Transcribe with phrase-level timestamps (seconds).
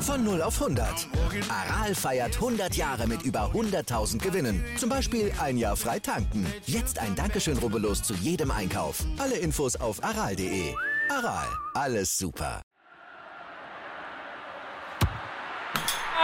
[0.00, 1.08] Von 0 auf 100.
[1.50, 4.64] Aral feiert 100 Jahre mit über 100.000 Gewinnen.
[4.78, 6.46] Zum Beispiel ein Jahr frei tanken.
[6.64, 9.04] Jetzt ein Dankeschön, rubbellos zu jedem Einkauf.
[9.18, 10.74] Alle Infos auf aral.de.
[11.10, 12.62] Aral, alles super.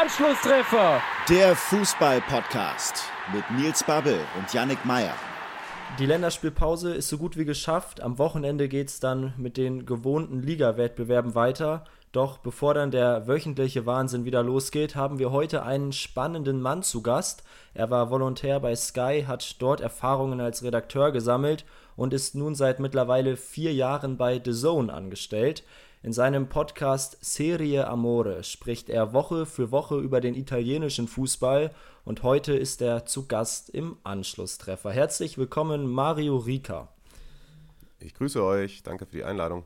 [0.00, 1.02] Anschlusstreffer.
[1.29, 3.04] Der Fußball-Podcast
[3.34, 5.14] mit Nils Babbel und Yannick Meyer.
[5.98, 8.00] Die Länderspielpause ist so gut wie geschafft.
[8.00, 11.85] Am Wochenende geht es dann mit den gewohnten Liga-Wettbewerben weiter.
[12.12, 17.02] Doch bevor dann der wöchentliche Wahnsinn wieder losgeht, haben wir heute einen spannenden Mann zu
[17.02, 17.44] Gast.
[17.75, 22.80] Er war Volontär bei Sky, hat dort Erfahrungen als Redakteur gesammelt und ist nun seit
[22.80, 25.63] mittlerweile vier Jahren bei The Zone angestellt.
[26.04, 31.70] In seinem Podcast Serie Amore spricht er Woche für Woche über den italienischen Fußball
[32.05, 34.91] und heute ist er zu Gast im Anschlusstreffer.
[34.91, 36.88] Herzlich willkommen, Mario Rica.
[38.00, 39.62] Ich grüße euch, danke für die Einladung.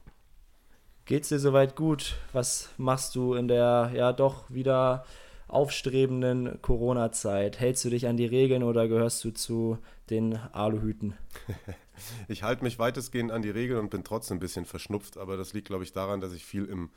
[1.07, 2.17] Geht's dir soweit gut?
[2.35, 5.07] Was machst du in der ja doch wieder
[5.49, 7.61] aufstrebenden Corona-Zeit?
[7.61, 9.79] Hältst du dich an die Regeln oder gehörst du zu
[10.11, 11.15] den Aluhüten?
[12.29, 15.53] ich halte mich weitestgehend an die Regeln und bin trotzdem ein bisschen verschnupft, aber das
[15.53, 16.91] liegt, glaube ich, daran, dass ich viel im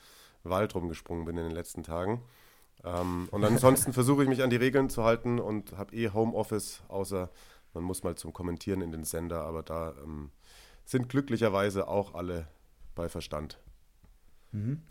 [0.44, 2.24] Wald rumgesprungen bin in den letzten Tagen.
[2.84, 6.84] Ähm, und ansonsten versuche ich mich an die Regeln zu halten und habe eh Homeoffice,
[6.88, 7.30] außer
[7.74, 10.32] man muss mal zum Kommentieren in den Sender, aber da ähm,
[10.86, 12.48] sind glücklicherweise auch alle
[12.96, 13.60] bei Verstand.
[14.52, 14.82] Mhm.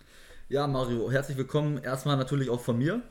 [0.48, 1.78] Ja, Mario, herzlich willkommen.
[1.78, 3.02] Erstmal natürlich auch von mir.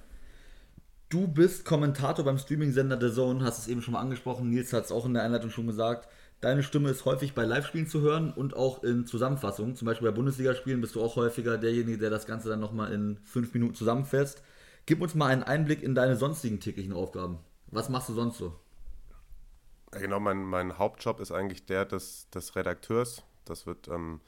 [1.09, 4.50] Du bist Kommentator beim Streaming-Sender The Zone, hast es eben schon mal angesprochen.
[4.50, 6.09] Nils hat es auch in der Einleitung schon gesagt.
[6.41, 9.78] Deine Stimme ist häufig bei Live-Spielen zu hören und auch in Zusammenfassungen.
[9.78, 13.19] Zum Beispiel bei Bundesligaspielen bist du auch häufiger derjenige, der das Ganze dann nochmal in
[13.23, 14.44] fünf Minuten zusammenfasst.
[14.85, 17.39] Gib uns mal einen Einblick in deine sonstigen täglichen Aufgaben.
[17.67, 18.53] Was machst du sonst so?
[19.91, 23.23] Genau, mein, mein Hauptjob ist eigentlich der des, des Redakteurs.
[23.45, 24.19] Das wird ähm,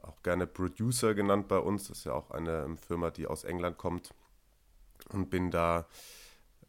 [0.00, 1.88] auch gerne Producer genannt bei uns.
[1.88, 4.14] Das ist ja auch eine ähm, Firma, die aus England kommt.
[5.10, 5.86] Und bin da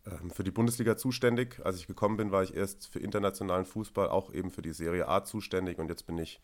[0.06, 1.60] ähm, für die Bundesliga zuständig.
[1.64, 5.08] Als ich gekommen bin, war ich erst für internationalen Fußball, auch eben für die Serie
[5.08, 5.80] A zuständig.
[5.80, 6.40] Und jetzt bin ich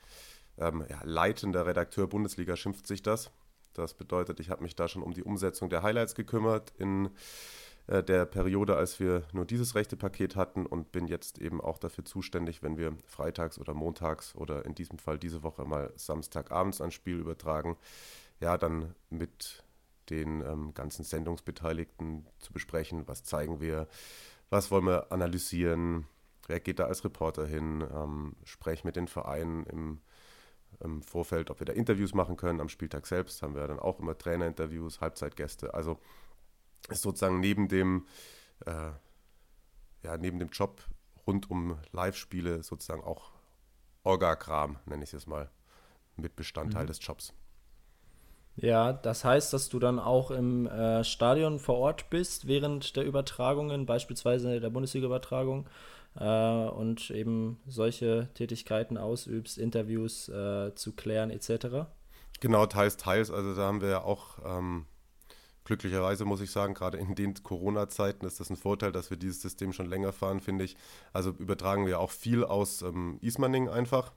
[0.57, 3.31] ähm, ja, leitender Redakteur Bundesliga, schimpft sich das.
[3.73, 7.09] Das bedeutet, ich habe mich da schon um die Umsetzung der Highlights gekümmert in
[7.87, 11.77] äh, der Periode, als wir nur dieses rechte Paket hatten und bin jetzt eben auch
[11.77, 16.81] dafür zuständig, wenn wir freitags oder montags oder in diesem Fall diese Woche mal Samstagabends
[16.81, 17.77] ein Spiel übertragen,
[18.39, 19.63] ja, dann mit
[20.09, 23.87] den ähm, ganzen Sendungsbeteiligten zu besprechen, was zeigen wir,
[24.49, 26.07] was wollen wir analysieren,
[26.47, 30.01] wer geht da als Reporter hin, ähm, spreche mit den Vereinen im,
[30.79, 32.59] im, Vorfeld, ob wir da Interviews machen können.
[32.59, 35.73] Am Spieltag selbst haben wir dann auch immer Trainerinterviews, Halbzeitgäste.
[35.73, 35.99] Also
[36.89, 38.07] ist sozusagen neben dem,
[38.65, 38.91] äh,
[40.03, 40.81] ja, neben dem Job
[41.27, 43.31] rund um Live-Spiele sozusagen auch
[44.03, 45.49] Orga-Kram, nenne ich es jetzt mal,
[46.15, 46.87] mit Bestandteil mhm.
[46.87, 47.33] des Jobs.
[48.55, 53.05] Ja, das heißt, dass du dann auch im äh, Stadion vor Ort bist während der
[53.05, 55.67] Übertragungen, beispielsweise der Bundesliga-Übertragung,
[56.19, 61.87] äh, und eben solche Tätigkeiten ausübst, Interviews äh, zu klären etc.
[62.39, 63.31] Genau, teils, teils.
[63.31, 64.85] Also da haben wir ja auch ähm,
[65.63, 69.41] glücklicherweise muss ich sagen, gerade in den Corona-Zeiten ist das ein Vorteil, dass wir dieses
[69.41, 70.75] System schon länger fahren, finde ich.
[71.13, 74.13] Also übertragen wir auch viel aus ähm, Ismaning einfach.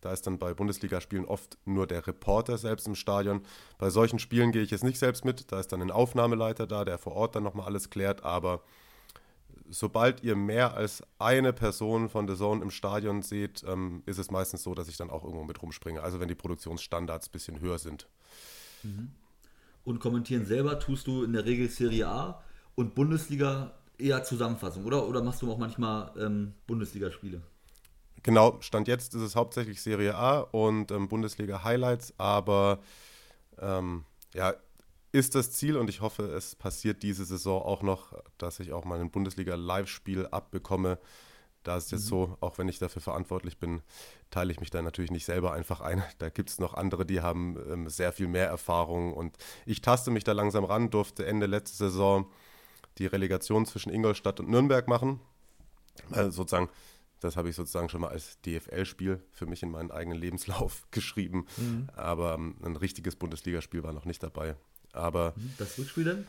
[0.00, 3.42] Da ist dann bei Bundesligaspielen oft nur der Reporter selbst im Stadion.
[3.78, 5.52] Bei solchen Spielen gehe ich jetzt nicht selbst mit.
[5.52, 8.24] Da ist dann ein Aufnahmeleiter da, der vor Ort dann nochmal alles klärt.
[8.24, 8.62] Aber
[9.68, 14.30] sobald ihr mehr als eine Person von The Zone im Stadion seht, ähm, ist es
[14.30, 16.02] meistens so, dass ich dann auch irgendwo mit rumspringe.
[16.02, 18.08] Also wenn die Produktionsstandards ein bisschen höher sind.
[18.82, 19.12] Mhm
[19.84, 22.42] und kommentieren selber tust du in der Regel Serie A
[22.74, 25.06] und Bundesliga eher Zusammenfassung, oder?
[25.06, 27.42] Oder machst du auch manchmal ähm, Bundesligaspiele?
[28.22, 32.80] Genau, Stand jetzt ist es hauptsächlich Serie A und ähm, Bundesliga Highlights, aber
[33.58, 34.04] ähm,
[34.34, 34.54] ja,
[35.12, 38.84] ist das Ziel und ich hoffe, es passiert diese Saison auch noch, dass ich auch
[38.84, 40.98] mal ein Bundesliga-Live-Spiel abbekomme,
[41.62, 42.08] da ist jetzt mhm.
[42.08, 43.82] so, auch wenn ich dafür verantwortlich bin,
[44.30, 46.02] teile ich mich da natürlich nicht selber einfach ein.
[46.18, 49.36] Da gibt es noch andere, die haben ähm, sehr viel mehr Erfahrung und
[49.66, 52.30] ich taste mich da langsam ran, durfte Ende letzte Saison
[52.98, 55.20] die Relegation zwischen Ingolstadt und Nürnberg machen.
[56.10, 56.70] Also sozusagen,
[57.20, 61.46] das habe ich sozusagen schon mal als DFL-Spiel für mich in meinen eigenen Lebenslauf geschrieben.
[61.56, 61.88] Mhm.
[61.94, 64.56] Aber ähm, ein richtiges Bundesligaspiel war noch nicht dabei.
[64.92, 65.54] Aber mhm.
[65.58, 66.26] das Rückspiel denn?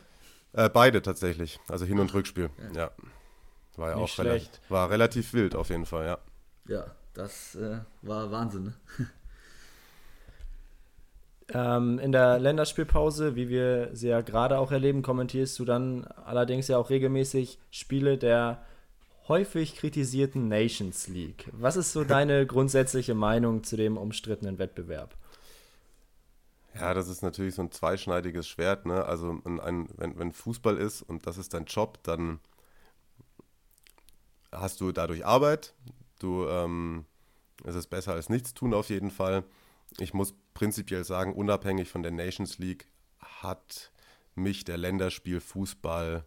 [0.52, 2.82] Äh, beide tatsächlich, also Hin- und Rückspiel, ja.
[2.82, 2.90] ja.
[3.76, 6.18] War ja Nicht auch relativ, war relativ wild auf jeden Fall, ja.
[6.68, 8.64] Ja, das äh, war Wahnsinn.
[8.64, 8.74] Ne?
[11.54, 16.68] ähm, in der Länderspielpause, wie wir sie ja gerade auch erleben, kommentierst du dann allerdings
[16.68, 18.62] ja auch regelmäßig Spiele der
[19.28, 21.48] häufig kritisierten Nations League.
[21.52, 25.16] Was ist so deine grundsätzliche Meinung zu dem umstrittenen Wettbewerb?
[26.74, 28.86] Ja, das ist natürlich so ein zweischneidiges Schwert.
[28.86, 29.04] Ne?
[29.04, 32.40] Also ein, wenn, wenn Fußball ist und das ist dein Job, dann
[34.50, 35.74] hast du dadurch Arbeit.
[36.18, 37.04] Du, ähm,
[37.64, 39.44] es ist besser als nichts tun auf jeden Fall.
[39.98, 42.86] Ich muss prinzipiell sagen, unabhängig von der Nations League
[43.20, 43.92] hat
[44.34, 46.24] mich der Länderspiel-Fußball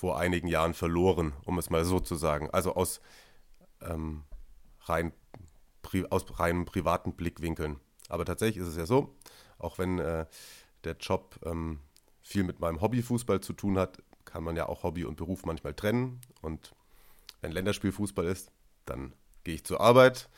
[0.00, 2.48] vor einigen Jahren verloren, um es mal so zu sagen.
[2.52, 3.02] Also aus,
[3.82, 4.22] ähm,
[4.84, 5.12] rein,
[5.82, 7.78] pri aus reinem privaten Blickwinkeln.
[8.08, 9.14] Aber tatsächlich ist es ja so,
[9.58, 10.24] auch wenn äh,
[10.84, 11.80] der Job ähm,
[12.22, 15.74] viel mit meinem Hobbyfußball zu tun hat, kann man ja auch Hobby und Beruf manchmal
[15.74, 16.22] trennen.
[16.40, 16.74] Und
[17.42, 18.50] wenn Länderspielfußball ist,
[18.86, 19.12] dann
[19.44, 20.30] gehe ich zur Arbeit.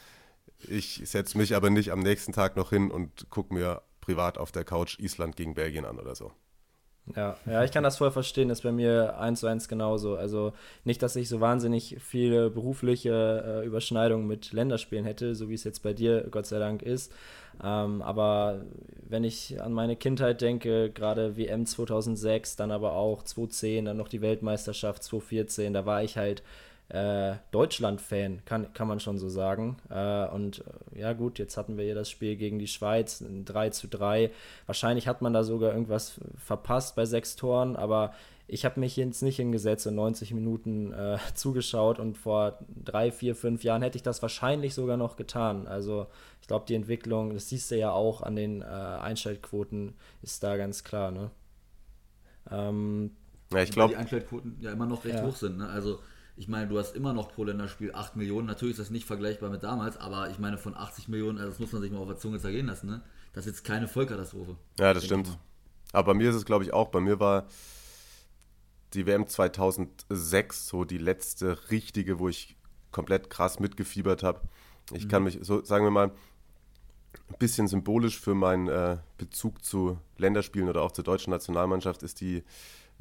[0.59, 4.51] Ich setze mich aber nicht am nächsten Tag noch hin und gucke mir privat auf
[4.51, 6.33] der Couch Island gegen Belgien an oder so.
[7.17, 10.15] Ja, ja, ich kann das voll verstehen, ist bei mir eins zu eins genauso.
[10.15, 10.53] Also
[10.85, 15.65] nicht, dass ich so wahnsinnig viele berufliche äh, Überschneidungen mit Länderspielen hätte, so wie es
[15.65, 17.13] jetzt bei dir Gott sei Dank ist.
[17.63, 18.63] Ähm, aber
[19.09, 24.09] wenn ich an meine Kindheit denke, gerade WM 2006, dann aber auch 2010, dann noch
[24.09, 26.45] die Weltmeisterschaft 2014, da war ich halt
[26.93, 29.79] äh, Deutschland-Fan, kann, kann man schon so sagen.
[29.89, 30.63] Äh, und
[30.95, 33.89] äh, ja gut, jetzt hatten wir hier das Spiel gegen die Schweiz, ein 3 zu
[33.89, 34.31] 3.
[34.67, 38.13] Wahrscheinlich hat man da sogar irgendwas verpasst bei sechs Toren, aber
[38.47, 43.35] ich habe mich jetzt nicht hingesetzt und 90 Minuten äh, zugeschaut und vor drei, vier,
[43.35, 45.67] fünf Jahren hätte ich das wahrscheinlich sogar noch getan.
[45.67, 46.09] Also
[46.43, 50.59] ich glaube, die Entwicklung, das siehst du ja auch an den äh, Einschaltquoten, ist da
[50.59, 51.11] ganz klar.
[51.11, 51.31] Ne?
[52.51, 53.13] Ähm,
[53.51, 53.95] ja, ich glaube.
[53.95, 55.25] Die Einschaltquoten ja immer noch recht ja.
[55.25, 55.57] hoch sind.
[55.57, 55.69] Ne?
[55.71, 56.01] Also
[56.43, 58.49] ich meine, du hast immer noch pro Länderspiel 8 Millionen.
[58.49, 61.61] Natürlich ist das nicht vergleichbar mit damals, aber ich meine, von 80 Millionen, also das
[61.61, 63.01] muss man sich mal auf der Zunge zergehen lassen, ne?
[63.33, 64.57] Das ist jetzt keine Vollkatastrophe.
[64.81, 65.39] Ja, das stimmt.
[65.93, 66.89] Aber bei mir ist es, glaube ich, auch.
[66.89, 67.47] Bei mir war
[68.93, 72.57] die WM 2006 so die letzte richtige, wo ich
[72.91, 74.41] komplett krass mitgefiebert habe.
[74.93, 75.09] Ich mhm.
[75.11, 80.69] kann mich, so sagen wir mal, ein bisschen symbolisch für meinen äh, Bezug zu Länderspielen
[80.69, 82.43] oder auch zur deutschen Nationalmannschaft ist die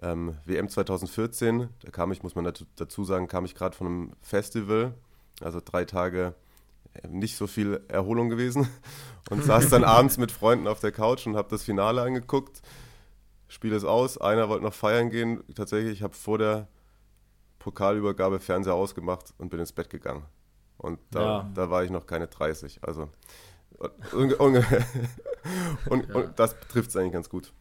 [0.02, 4.12] ähm, WM 2014, da kam ich, muss man dazu sagen, kam ich gerade von einem
[4.22, 4.94] Festival,
[5.42, 6.34] also drei Tage
[6.94, 8.68] äh, nicht so viel Erholung gewesen
[9.30, 12.62] und saß dann abends mit Freunden auf der Couch und habe das Finale angeguckt.
[13.48, 15.44] Spiel ist aus, einer wollte noch feiern gehen.
[15.54, 16.68] Tatsächlich, ich habe vor der
[17.60, 20.24] Pokalübergabe Fernseher ausgemacht und bin ins Bett gegangen.
[20.78, 21.52] Und da, ja.
[21.54, 22.80] da war ich noch keine 30.
[22.82, 23.10] Also
[24.14, 24.66] und, und,
[25.90, 27.54] und, und das trifft es eigentlich ganz gut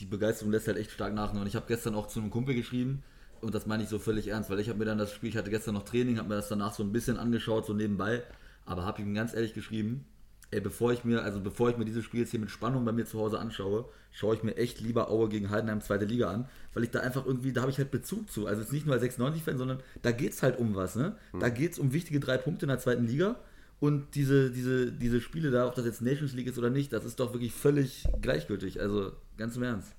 [0.00, 1.32] die Begeisterung lässt halt echt stark nach.
[1.32, 3.02] Und ich habe gestern auch zu einem Kumpel geschrieben,
[3.40, 5.36] und das meine ich so völlig ernst, weil ich habe mir dann das Spiel, ich
[5.36, 8.22] hatte gestern noch Training, habe mir das danach so ein bisschen angeschaut, so nebenbei,
[8.66, 10.04] aber habe ihm ganz ehrlich geschrieben,
[10.50, 12.92] ey, bevor ich mir, also bevor ich mir dieses Spiel jetzt hier mit Spannung bei
[12.92, 16.48] mir zu Hause anschaue, schaue ich mir echt lieber Aue gegen Heidenheim zweite Liga an,
[16.74, 18.46] weil ich da einfach irgendwie, da habe ich halt Bezug zu.
[18.46, 21.16] Also jetzt nicht nur als 96-Fan, sondern da geht es halt um was, ne?
[21.38, 21.54] Da hm.
[21.54, 23.36] geht es um wichtige drei Punkte in der zweiten Liga.
[23.80, 27.04] Und diese, diese, diese Spiele da, ob das jetzt Nations League ist oder nicht, das
[27.04, 28.80] ist doch wirklich völlig gleichgültig.
[28.80, 29.94] Also ganz im Ernst.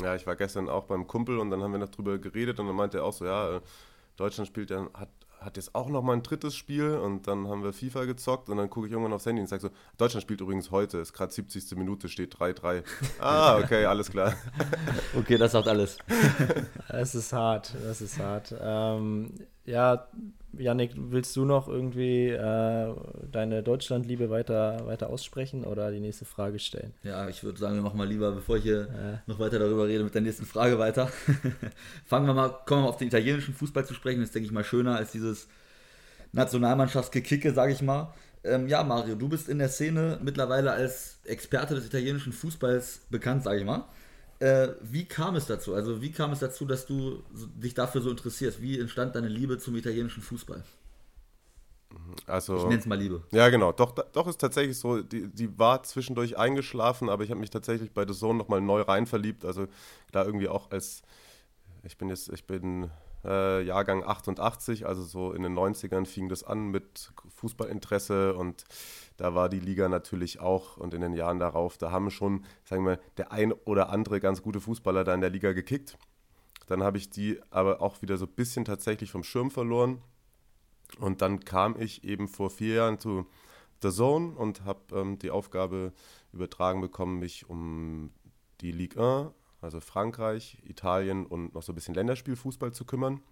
[0.00, 2.66] Ja, ich war gestern auch beim Kumpel und dann haben wir noch drüber geredet und
[2.66, 3.60] dann meinte er auch so, ja, äh,
[4.16, 7.62] Deutschland spielt ja, hat, hat jetzt auch noch mal ein drittes Spiel und dann haben
[7.62, 10.40] wir FIFA gezockt und dann gucke ich irgendwann aufs Handy und sage so, Deutschland spielt
[10.40, 11.76] übrigens heute, ist gerade 70.
[11.76, 12.82] Minute, steht 3-3.
[13.20, 14.34] ah, okay, alles klar.
[15.16, 15.98] okay, das sagt alles.
[16.88, 18.54] das ist hart, das ist hart.
[18.60, 20.08] Ähm, ja,
[20.58, 22.94] Yannick, willst du noch irgendwie äh,
[23.30, 26.92] deine Deutschlandliebe weiter, weiter aussprechen oder die nächste Frage stellen?
[27.02, 29.30] Ja, ich würde sagen, wir machen mal lieber, bevor ich hier äh.
[29.30, 31.08] noch weiter darüber rede, mit der nächsten Frage weiter.
[32.04, 34.20] Fangen wir mal, kommen wir mal auf den italienischen Fußball zu sprechen.
[34.20, 35.48] Das ist, denke ich mal, schöner als dieses
[36.32, 38.12] Nationalmannschaftsgekicke, sage ich mal.
[38.44, 43.44] Ähm, ja, Mario, du bist in der Szene mittlerweile als Experte des italienischen Fußballs bekannt,
[43.44, 43.84] sage ich mal.
[44.42, 45.72] Äh, wie kam es dazu?
[45.72, 48.60] Also wie kam es dazu, dass du dich dafür so interessierst?
[48.60, 50.64] Wie entstand deine Liebe zum italienischen Fußball?
[52.26, 53.22] Also, ich nenne es mal Liebe.
[53.30, 53.70] Ja, genau.
[53.70, 57.92] Doch, doch ist tatsächlich so, die, die war zwischendurch eingeschlafen, aber ich habe mich tatsächlich
[57.92, 59.44] bei The Zone nochmal neu rein verliebt.
[59.44, 59.68] Also
[60.10, 61.02] da irgendwie auch als,
[61.84, 62.90] ich bin jetzt, ich bin
[63.24, 68.64] äh, Jahrgang 88, also so in den 90ern fing das an mit Fußballinteresse und
[69.22, 72.84] da war die Liga natürlich auch und in den Jahren darauf, da haben schon, sagen
[72.84, 75.96] wir, der ein oder andere ganz gute Fußballer da in der Liga gekickt.
[76.66, 80.02] Dann habe ich die aber auch wieder so ein bisschen tatsächlich vom Schirm verloren.
[80.98, 83.28] Und dann kam ich eben vor vier Jahren zu
[83.80, 85.92] The Zone und habe ähm, die Aufgabe
[86.32, 88.10] übertragen bekommen, mich um
[88.60, 93.22] die Ligue 1, also Frankreich, Italien und noch so ein bisschen Länderspielfußball zu kümmern.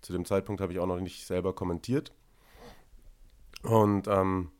[0.00, 2.12] Zu dem Zeitpunkt habe ich auch noch nicht selber kommentiert.
[3.62, 4.50] Und ähm,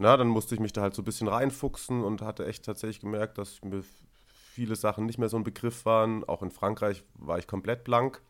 [0.00, 3.00] na, dann musste ich mich da halt so ein bisschen reinfuchsen und hatte echt tatsächlich
[3.00, 3.82] gemerkt, dass mir
[4.52, 6.22] viele Sachen nicht mehr so ein Begriff waren.
[6.22, 8.22] Auch in Frankreich war ich komplett blank.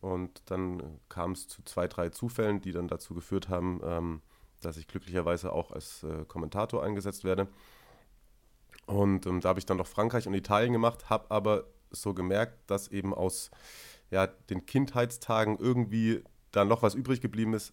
[0.00, 4.22] Und dann kam es zu zwei, drei Zufällen, die dann dazu geführt haben, ähm,
[4.60, 7.48] dass ich glücklicherweise auch als äh, Kommentator eingesetzt werde.
[8.86, 12.70] Und ähm, da habe ich dann noch Frankreich und Italien gemacht, habe aber so gemerkt,
[12.70, 13.50] dass eben aus
[14.10, 17.72] ja, den Kindheitstagen irgendwie da noch was übrig geblieben ist,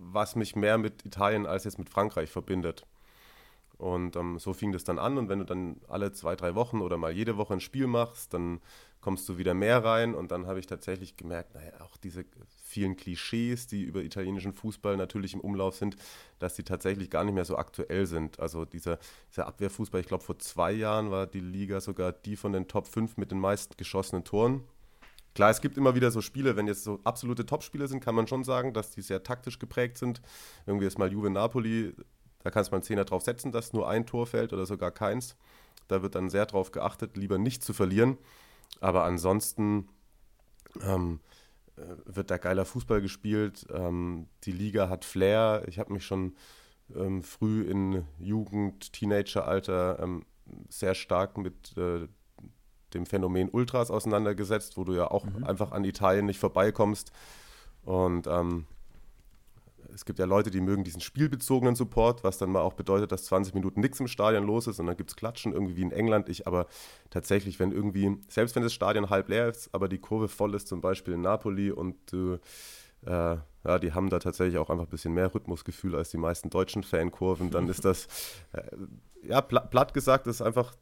[0.00, 2.86] was mich mehr mit Italien als jetzt mit Frankreich verbindet.
[3.78, 5.18] Und ähm, so fing das dann an.
[5.18, 8.34] Und wenn du dann alle zwei, drei Wochen oder mal jede Woche ein Spiel machst,
[8.34, 8.60] dann
[9.00, 10.16] kommst du wieder mehr rein.
[10.16, 12.24] Und dann habe ich tatsächlich gemerkt, naja, auch diese
[12.64, 15.96] vielen Klischees, die über italienischen Fußball natürlich im Umlauf sind,
[16.40, 18.40] dass die tatsächlich gar nicht mehr so aktuell sind.
[18.40, 18.98] Also dieser,
[19.30, 22.88] dieser Abwehrfußball, ich glaube vor zwei Jahren war die Liga sogar die von den Top
[22.88, 24.64] 5 mit den meisten geschossenen Toren.
[25.38, 28.26] Klar, es gibt immer wieder so Spiele, wenn jetzt so absolute Topspiele sind, kann man
[28.26, 30.20] schon sagen, dass die sehr taktisch geprägt sind.
[30.66, 31.94] Irgendwie ist mal Juve Napoli,
[32.42, 34.90] da kannst du mal einen Zehner drauf setzen, dass nur ein Tor fällt oder sogar
[34.90, 35.36] keins.
[35.86, 38.18] Da wird dann sehr darauf geachtet, lieber nicht zu verlieren.
[38.80, 39.88] Aber ansonsten
[40.82, 41.20] ähm,
[41.76, 43.64] äh, wird da geiler Fußball gespielt.
[43.72, 45.62] Ähm, die Liga hat Flair.
[45.68, 46.34] Ich habe mich schon
[46.96, 50.24] ähm, früh in Jugend, Teenageralter ähm,
[50.68, 52.08] sehr stark mit äh,
[52.94, 55.44] dem Phänomen Ultras auseinandergesetzt, wo du ja auch mhm.
[55.44, 57.12] einfach an Italien nicht vorbeikommst.
[57.84, 58.66] Und ähm,
[59.94, 63.24] es gibt ja Leute, die mögen diesen spielbezogenen Support, was dann mal auch bedeutet, dass
[63.24, 65.92] 20 Minuten nichts im Stadion los ist und dann gibt es Klatschen, irgendwie wie in
[65.92, 66.28] England.
[66.28, 66.66] Ich aber
[67.10, 70.68] tatsächlich, wenn irgendwie, selbst wenn das Stadion halb leer ist, aber die Kurve voll ist,
[70.68, 72.38] zum Beispiel in Napoli und äh,
[73.06, 76.50] äh, ja, die haben da tatsächlich auch einfach ein bisschen mehr Rhythmusgefühl als die meisten
[76.50, 78.06] deutschen Fankurven, dann ist das,
[78.52, 78.62] äh,
[79.22, 80.74] ja, platt, platt gesagt, ist einfach,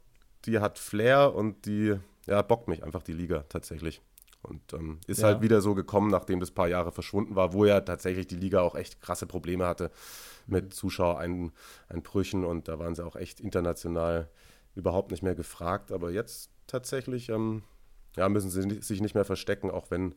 [0.45, 4.01] die hat Flair und die, ja, bockt mich einfach die Liga tatsächlich.
[4.43, 5.27] Und ähm, ist ja.
[5.27, 8.61] halt wieder so gekommen, nachdem das paar Jahre verschwunden war, wo ja tatsächlich die Liga
[8.61, 9.91] auch echt krasse Probleme hatte
[10.45, 10.71] mit mhm.
[10.71, 14.29] Zuschauereinbrüchen und da waren sie auch echt international
[14.75, 15.91] überhaupt nicht mehr gefragt.
[15.91, 17.63] Aber jetzt tatsächlich ähm,
[18.15, 20.15] ja, müssen sie sich nicht mehr verstecken, auch wenn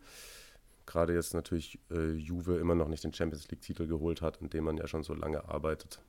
[0.86, 4.64] gerade jetzt natürlich äh, Juve immer noch nicht den Champions League-Titel geholt hat, in dem
[4.64, 6.00] man ja schon so lange arbeitet.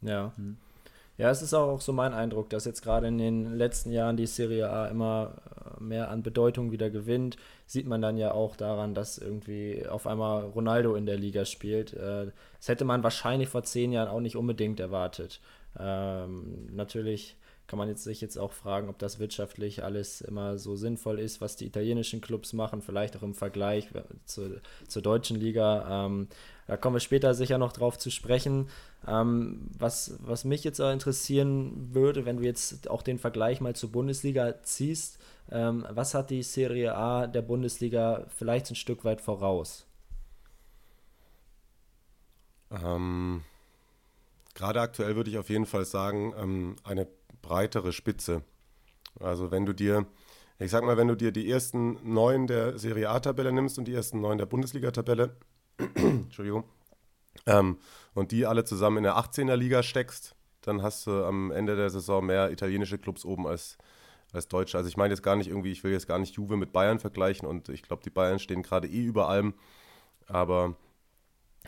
[0.00, 0.32] Ja.
[0.36, 0.58] Mhm.
[1.18, 4.28] Ja, es ist auch so mein Eindruck, dass jetzt gerade in den letzten Jahren die
[4.28, 5.34] Serie A immer
[5.80, 7.36] äh, mehr an Bedeutung wieder gewinnt.
[7.66, 11.92] Sieht man dann ja auch daran, dass irgendwie auf einmal Ronaldo in der Liga spielt.
[11.92, 15.40] Äh, das hätte man wahrscheinlich vor zehn Jahren auch nicht unbedingt erwartet.
[15.76, 20.76] Ähm, natürlich kann man jetzt sich jetzt auch fragen, ob das wirtschaftlich alles immer so
[20.76, 23.88] sinnvoll ist, was die italienischen Clubs machen, vielleicht auch im Vergleich
[24.24, 26.06] zu, zur deutschen Liga.
[26.06, 26.28] Ähm,
[26.68, 28.68] da kommen wir später sicher noch drauf zu sprechen.
[29.06, 33.90] Ähm, was, was mich jetzt interessieren würde, wenn du jetzt auch den Vergleich mal zur
[33.90, 35.18] Bundesliga ziehst,
[35.50, 39.86] ähm, was hat die Serie A der Bundesliga vielleicht ein Stück weit voraus?
[42.70, 43.42] Ähm,
[44.54, 47.06] gerade aktuell würde ich auf jeden Fall sagen, ähm, eine
[47.40, 48.42] breitere Spitze.
[49.20, 50.04] Also wenn du dir,
[50.58, 53.94] ich sag mal, wenn du dir die ersten neun der Serie A-Tabelle nimmst und die
[53.94, 55.34] ersten neun der Bundesliga-Tabelle,
[55.94, 56.64] Entschuldigung,
[57.46, 57.78] ähm,
[58.14, 61.90] und die alle zusammen in der 18er Liga steckst, dann hast du am Ende der
[61.90, 63.78] Saison mehr italienische Clubs oben als,
[64.32, 64.76] als deutsche.
[64.76, 66.98] Also ich meine jetzt gar nicht irgendwie, ich will jetzt gar nicht Juve mit Bayern
[66.98, 69.54] vergleichen und ich glaube, die Bayern stehen gerade eh über allem,
[70.26, 70.76] aber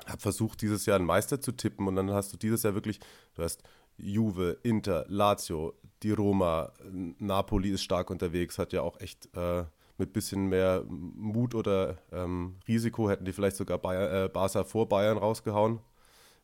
[0.07, 3.01] habe versucht, dieses Jahr einen Meister zu tippen und dann hast du dieses Jahr wirklich,
[3.35, 3.63] du hast
[3.97, 6.73] Juve, Inter, Lazio, die Roma,
[7.19, 9.65] Napoli ist stark unterwegs, hat ja auch echt äh,
[10.01, 14.89] mit bisschen mehr Mut oder ähm, Risiko hätten die vielleicht sogar Bayer, äh, Barca vor
[14.89, 15.79] Bayern rausgehauen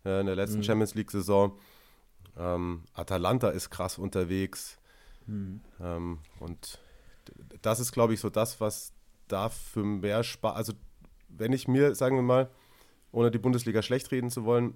[0.05, 0.63] äh, in der letzten mhm.
[0.63, 1.59] Champions League-Saison.
[2.39, 4.79] Ähm, Atalanta ist krass unterwegs.
[5.27, 5.61] Mhm.
[5.81, 6.79] Ähm, und
[7.63, 8.93] das ist, glaube ich, so das, was
[9.27, 10.55] da für mehr Spaß.
[10.55, 10.75] Also,
[11.29, 12.51] wenn ich mir, sagen wir mal,
[13.11, 14.75] ohne die Bundesliga schlecht reden zu wollen,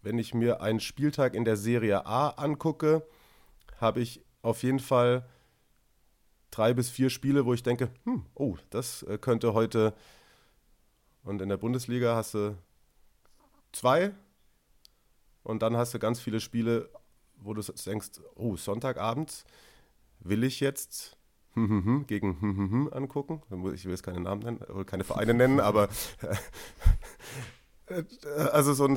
[0.00, 3.06] wenn ich mir einen Spieltag in der Serie A angucke,
[3.80, 5.28] habe ich auf jeden Fall
[6.52, 9.94] drei bis vier Spiele, wo ich denke, hm, oh, das äh, könnte heute.
[11.24, 12.56] Und in der Bundesliga hast du
[13.72, 14.12] zwei.
[15.42, 16.88] Und dann hast du ganz viele Spiele,
[17.36, 19.44] wo du denkst, oh, Sonntagabend
[20.20, 21.16] will ich jetzt
[22.06, 23.42] gegen angucken.
[23.74, 25.88] Ich will jetzt keine Namen nennen, keine Vereine nennen, aber
[28.52, 28.96] also so ein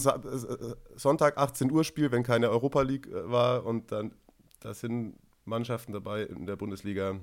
[0.95, 4.13] Sonntag 18 Uhr Spiel, wenn keine Europa League äh, war und dann
[4.61, 7.19] da sind Mannschaften dabei in der Bundesliga,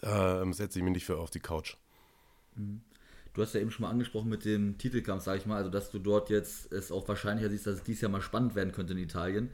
[0.00, 1.76] da ähm, setze ich mich nicht für auf die Couch.
[2.56, 2.80] Mhm.
[3.34, 5.90] Du hast ja eben schon mal angesprochen mit dem Titelkampf, sage ich mal, also dass
[5.90, 8.92] du dort jetzt es auch wahrscheinlicher siehst, dass es dieses Jahr mal spannend werden könnte
[8.92, 9.50] in Italien.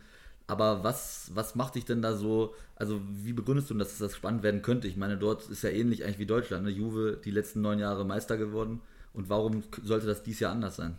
[0.46, 4.42] Aber was, was macht dich denn da so, also wie begründest du, dass das spannend
[4.42, 4.88] werden könnte?
[4.88, 6.70] Ich meine, dort ist ja ähnlich eigentlich wie Deutschland, ne?
[6.70, 8.80] Juve die letzten neun Jahre Meister geworden.
[9.14, 10.98] Und warum sollte das dieses Jahr anders sein?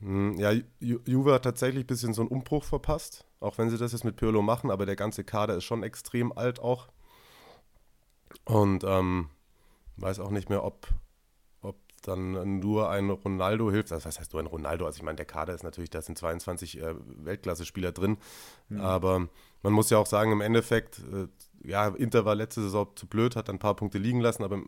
[0.00, 3.78] Hm, ja, Ju Juve hat tatsächlich ein bisschen so einen Umbruch verpasst, auch wenn sie
[3.78, 6.88] das jetzt mit Pirlo machen, aber der ganze Kader ist schon extrem alt auch.
[8.44, 9.30] Und ähm,
[9.96, 10.88] weiß auch nicht mehr, ob
[12.06, 13.92] dann nur ein Ronaldo hilft.
[13.92, 14.86] Also, was heißt nur ein Ronaldo?
[14.86, 18.18] Also ich meine, der Kader ist natürlich, da sind 22 äh, Weltklasse-Spieler drin.
[18.68, 18.80] Mhm.
[18.80, 19.28] Aber
[19.62, 21.28] man muss ja auch sagen, im Endeffekt, äh,
[21.66, 24.62] ja, Inter war letzte Saison zu blöd, hat ein paar Punkte liegen lassen, aber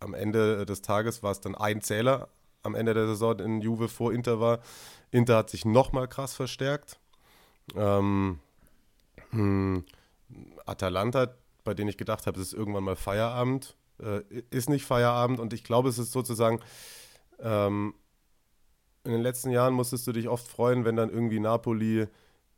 [0.00, 2.28] am Ende des Tages war es dann ein Zähler
[2.62, 4.60] am Ende der Saison in Juve vor Inter war.
[5.10, 6.98] Inter hat sich nochmal krass verstärkt.
[7.74, 8.40] Ähm,
[9.30, 9.84] hm,
[10.66, 11.34] Atalanta,
[11.68, 15.52] bei denen ich gedacht habe, es ist irgendwann mal Feierabend, äh, ist nicht Feierabend und
[15.52, 16.60] ich glaube, es ist sozusagen,
[17.40, 17.92] ähm,
[19.04, 22.06] in den letzten Jahren musstest du dich oft freuen, wenn dann irgendwie Napoli,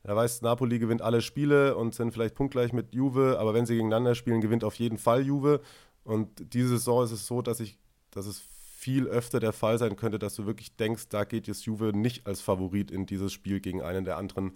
[0.05, 3.75] er weiß, Napoli gewinnt alle Spiele und sind vielleicht punktgleich mit Juve, aber wenn sie
[3.75, 5.61] gegeneinander spielen, gewinnt auf jeden Fall Juve.
[6.05, 7.79] Und diese Saison ist es so, dass ich,
[8.13, 11.67] dass es viel öfter der Fall sein könnte, dass du wirklich denkst, da geht jetzt
[11.67, 14.53] Juve nicht als Favorit in dieses Spiel gegen einen der anderen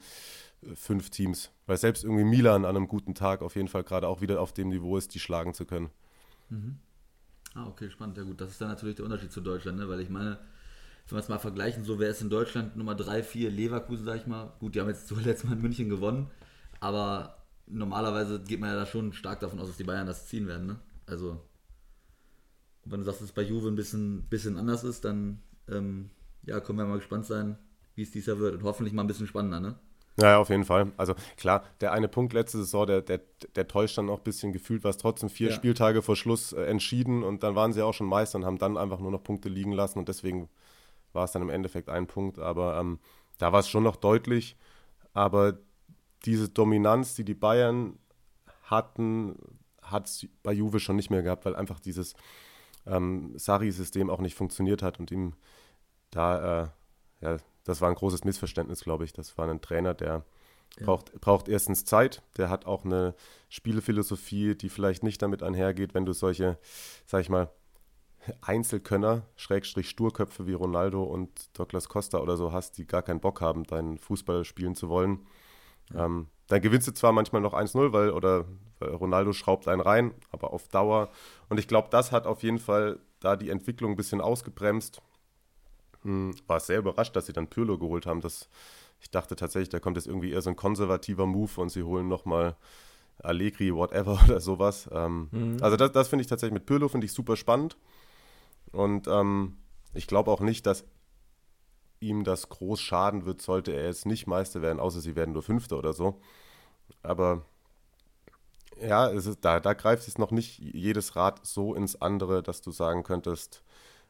[0.75, 1.51] fünf Teams.
[1.67, 4.53] Weil selbst irgendwie Milan an einem guten Tag auf jeden Fall gerade auch wieder auf
[4.53, 5.91] dem Niveau ist, die schlagen zu können.
[6.51, 6.77] Mhm.
[7.55, 8.17] Ah, okay, spannend.
[8.17, 9.89] Ja gut, das ist dann natürlich der Unterschied zu Deutschland, ne?
[9.89, 10.39] weil ich meine,
[11.09, 14.17] wenn wir es mal vergleichen, so wer ist in Deutschland Nummer 3, 4, Leverkusen, sag
[14.17, 14.53] ich mal.
[14.59, 16.31] Gut, die haben jetzt zuletzt mal in München gewonnen,
[16.81, 20.47] aber normalerweise geht man ja da schon stark davon aus, dass die Bayern das ziehen
[20.47, 20.67] werden.
[20.67, 20.81] Ne?
[21.07, 21.41] Also
[22.85, 26.11] wenn du sagst, dass es bei Juve ein bisschen, bisschen anders ist, dann ähm,
[26.43, 27.59] ja, können wir mal gespannt sein,
[27.95, 28.57] wie es dieses Jahr wird.
[28.57, 29.79] Und hoffentlich mal ein bisschen spannender, ne?
[30.17, 30.93] Ja, auf jeden Fall.
[30.97, 33.21] Also klar, der eine Punkt letzte Saison, der, der,
[33.57, 35.55] der täuscht dann auch ein bisschen gefühlt, war es trotzdem vier ja.
[35.55, 38.77] Spieltage vor Schluss äh, entschieden und dann waren sie auch schon Meister und haben dann
[38.77, 40.49] einfach nur noch Punkte liegen lassen und deswegen
[41.13, 42.39] war es dann im Endeffekt ein Punkt.
[42.39, 43.01] Aber ähm,
[43.39, 44.57] da war es schon noch deutlich.
[45.13, 45.59] Aber
[46.25, 47.99] diese Dominanz, die die Bayern
[48.63, 49.37] hatten,
[49.83, 52.15] hat es bei Juve schon nicht mehr gehabt, weil einfach dieses
[52.87, 55.35] ähm, Sari-System auch nicht funktioniert hat und ihm
[56.11, 56.69] da, äh,
[57.21, 59.13] ja, das war ein großes Missverständnis, glaube ich.
[59.13, 60.25] Das war ein Trainer, der
[60.79, 60.87] ja.
[60.87, 63.15] braucht, braucht erstens Zeit, der hat auch eine
[63.49, 66.59] Spielphilosophie, die vielleicht nicht damit einhergeht, wenn du solche,
[67.07, 67.51] sag ich mal,
[68.41, 73.41] Einzelkönner, Schrägstrich Sturköpfe wie Ronaldo und Douglas Costa oder so hast, die gar keinen Bock
[73.41, 75.27] haben, deinen Fußball spielen zu wollen.
[75.93, 76.07] Ja.
[76.07, 78.47] Ähm, dann gewinnst du zwar manchmal noch 1-0, weil oder
[78.79, 81.11] weil Ronaldo schraubt einen rein, aber auf Dauer.
[81.49, 85.01] Und ich glaube, das hat auf jeden Fall da die Entwicklung ein bisschen ausgebremst.
[86.05, 88.21] Hm, war sehr überrascht, dass sie dann Pirlo geholt haben.
[88.21, 88.49] Das,
[89.01, 92.09] ich dachte tatsächlich, da kommt jetzt irgendwie eher so ein konservativer Move und sie holen
[92.09, 92.57] nochmal
[93.19, 94.89] Allegri, whatever oder sowas.
[94.93, 95.57] Ähm, mhm.
[95.61, 97.77] Also das, das finde ich tatsächlich mit Pirlo finde ich super spannend.
[98.73, 99.57] Und ähm,
[99.95, 100.85] ich glaube auch nicht, dass
[102.01, 105.43] ihm das groß schaden wird, sollte er jetzt nicht Meister werden, außer sie werden nur
[105.43, 106.21] Fünfter oder so.
[107.03, 107.47] Aber
[108.81, 112.61] ja, es ist, da, da greift es noch nicht jedes Rad so ins andere, dass
[112.61, 113.63] du sagen könntest,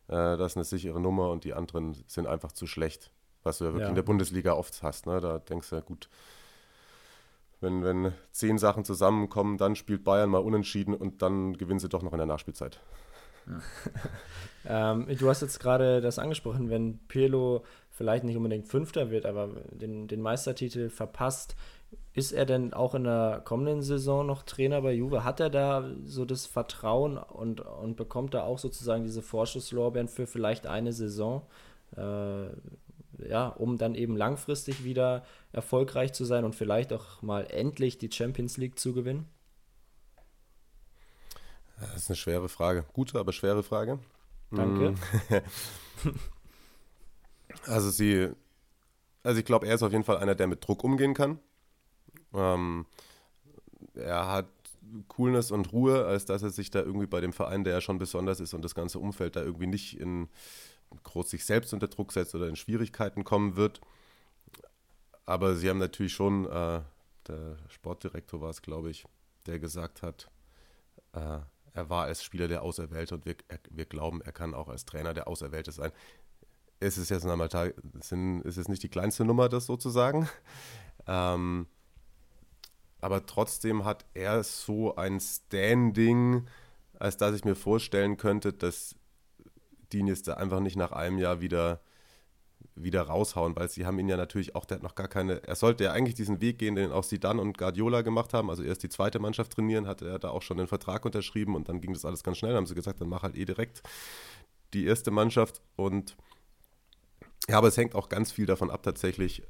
[0.09, 3.11] äh, das ist eine sichere Nummer und die anderen sind einfach zu schlecht.
[3.43, 3.89] Was du ja wirklich ja.
[3.91, 5.07] in der Bundesliga oft hast.
[5.07, 5.21] Ne?
[5.21, 6.09] Da denkst du ja, gut,
[7.61, 12.03] wenn, wenn zehn Sachen zusammenkommen, dann spielt Bayern mal unentschieden und dann gewinnen sie doch
[12.03, 12.81] noch in der Nachspielzeit.
[13.47, 13.61] Ja.
[14.93, 17.65] ähm, du hast jetzt gerade das angesprochen, wenn Pirlo
[17.95, 21.55] vielleicht nicht unbedingt Fünfter wird, aber den, den Meistertitel verpasst,
[22.13, 25.23] ist er denn auch in der kommenden Saison noch Trainer bei Juve?
[25.23, 30.27] Hat er da so das Vertrauen und, und bekommt er auch sozusagen diese Vorschusslorbeeren für
[30.27, 31.47] vielleicht eine Saison?
[31.97, 32.47] Äh,
[33.29, 38.11] ja, um dann eben langfristig wieder erfolgreich zu sein und vielleicht auch mal endlich die
[38.11, 39.29] Champions League zu gewinnen?
[41.79, 42.85] Das ist eine schwere Frage.
[42.93, 44.01] Gute, aber schwere Frage.
[44.51, 44.95] Danke.
[47.67, 48.31] Also sie,
[49.23, 51.39] also ich glaube, er ist auf jeden Fall einer, der mit Druck umgehen kann.
[52.33, 52.87] Ähm,
[53.95, 54.49] er hat
[55.09, 57.99] Coolness und Ruhe, als dass er sich da irgendwie bei dem Verein, der ja schon
[57.99, 60.29] besonders ist und das ganze Umfeld da irgendwie nicht in
[61.03, 63.81] groß sich selbst unter Druck setzt oder in Schwierigkeiten kommen wird.
[65.27, 66.83] Aber sie haben natürlich schon, äh,
[67.27, 69.05] der Sportdirektor war es, glaube ich,
[69.47, 70.31] der gesagt hat,
[71.13, 71.39] äh,
[71.73, 74.85] er war als Spieler der Auserwählte und wir, er, wir glauben, er kann auch als
[74.85, 75.91] Trainer der Auserwählte sein.
[76.85, 78.13] Es ist jetzt einmal, ist
[78.59, 80.29] es nicht die kleinste Nummer, das sozusagen.
[81.07, 81.67] Ähm,
[83.01, 86.47] aber trotzdem hat er so ein Standing,
[86.99, 88.97] als dass ich mir vorstellen könnte, dass
[89.93, 91.81] die jetzt da einfach nicht nach einem Jahr wieder,
[92.75, 95.57] wieder raushauen, weil sie haben ihn ja natürlich auch, der hat noch gar keine, er
[95.57, 98.83] sollte ja eigentlich diesen Weg gehen, den auch Sidan und Guardiola gemacht haben, also erst
[98.83, 101.95] die zweite Mannschaft trainieren, hatte er da auch schon den Vertrag unterschrieben und dann ging
[101.95, 103.83] das alles ganz schnell, haben sie gesagt, dann mach halt eh direkt
[104.75, 106.17] die erste Mannschaft und
[107.49, 109.43] ja, aber es hängt auch ganz viel davon ab tatsächlich,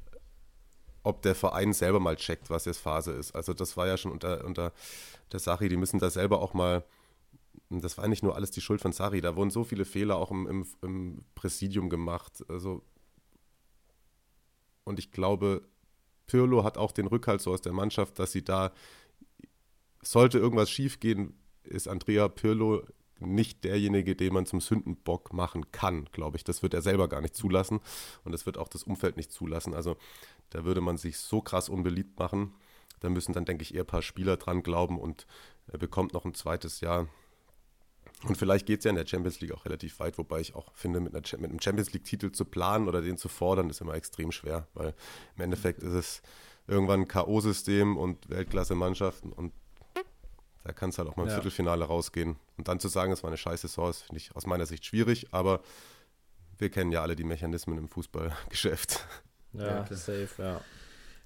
[1.03, 3.35] ob der Verein selber mal checkt, was jetzt Phase ist.
[3.35, 4.73] Also das war ja schon unter, unter
[5.31, 6.83] der Sache, die müssen da selber auch mal,
[7.69, 10.31] das war nicht nur alles die Schuld von Sari, da wurden so viele Fehler auch
[10.31, 12.43] im, im, im Präsidium gemacht.
[12.49, 12.83] Also
[14.85, 15.67] und ich glaube,
[16.27, 18.71] Pirlo hat auch den Rückhalt so aus der Mannschaft, dass sie da,
[20.01, 22.83] sollte irgendwas schiefgehen, ist Andrea Pirlo
[23.19, 26.43] nicht derjenige, den man zum Sündenbock machen kann, glaube ich.
[26.43, 27.79] Das wird er selber gar nicht zulassen
[28.23, 29.73] und das wird auch das Umfeld nicht zulassen.
[29.73, 29.97] Also
[30.49, 32.53] da würde man sich so krass unbeliebt machen.
[32.99, 35.27] Da müssen dann, denke ich, eher ein paar Spieler dran glauben und
[35.67, 37.07] er bekommt noch ein zweites Jahr.
[38.23, 40.73] Und vielleicht geht es ja in der Champions League auch relativ weit, wobei ich auch
[40.73, 43.93] finde, mit, einer, mit einem Champions League-Titel zu planen oder den zu fordern, ist immer
[43.93, 44.95] extrem schwer, weil
[45.35, 46.21] im Endeffekt ist es
[46.67, 49.53] irgendwann ein K.O.-System und Weltklasse-Mannschaften und
[50.65, 51.35] da kann es halt auch mal im ja.
[51.35, 52.37] Viertelfinale rausgehen.
[52.57, 55.27] Und dann zu sagen, es war eine scheiße Saison, finde ich aus meiner Sicht schwierig,
[55.31, 55.61] aber
[56.57, 59.05] wir kennen ja alle die Mechanismen im Fußballgeschäft.
[59.53, 60.61] Ja, ja safe, ja.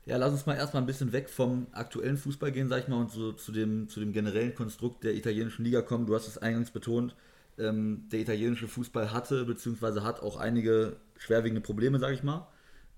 [0.05, 2.99] Ja, lass uns mal erstmal ein bisschen weg vom aktuellen Fußball gehen, sag ich mal,
[2.99, 6.05] und so zu dem, zu dem generellen Konstrukt der italienischen Liga kommen.
[6.05, 7.15] Du hast es eingangs betont,
[7.57, 12.47] ähm, der italienische Fußball hatte, beziehungsweise hat auch einige schwerwiegende Probleme, sag ich mal.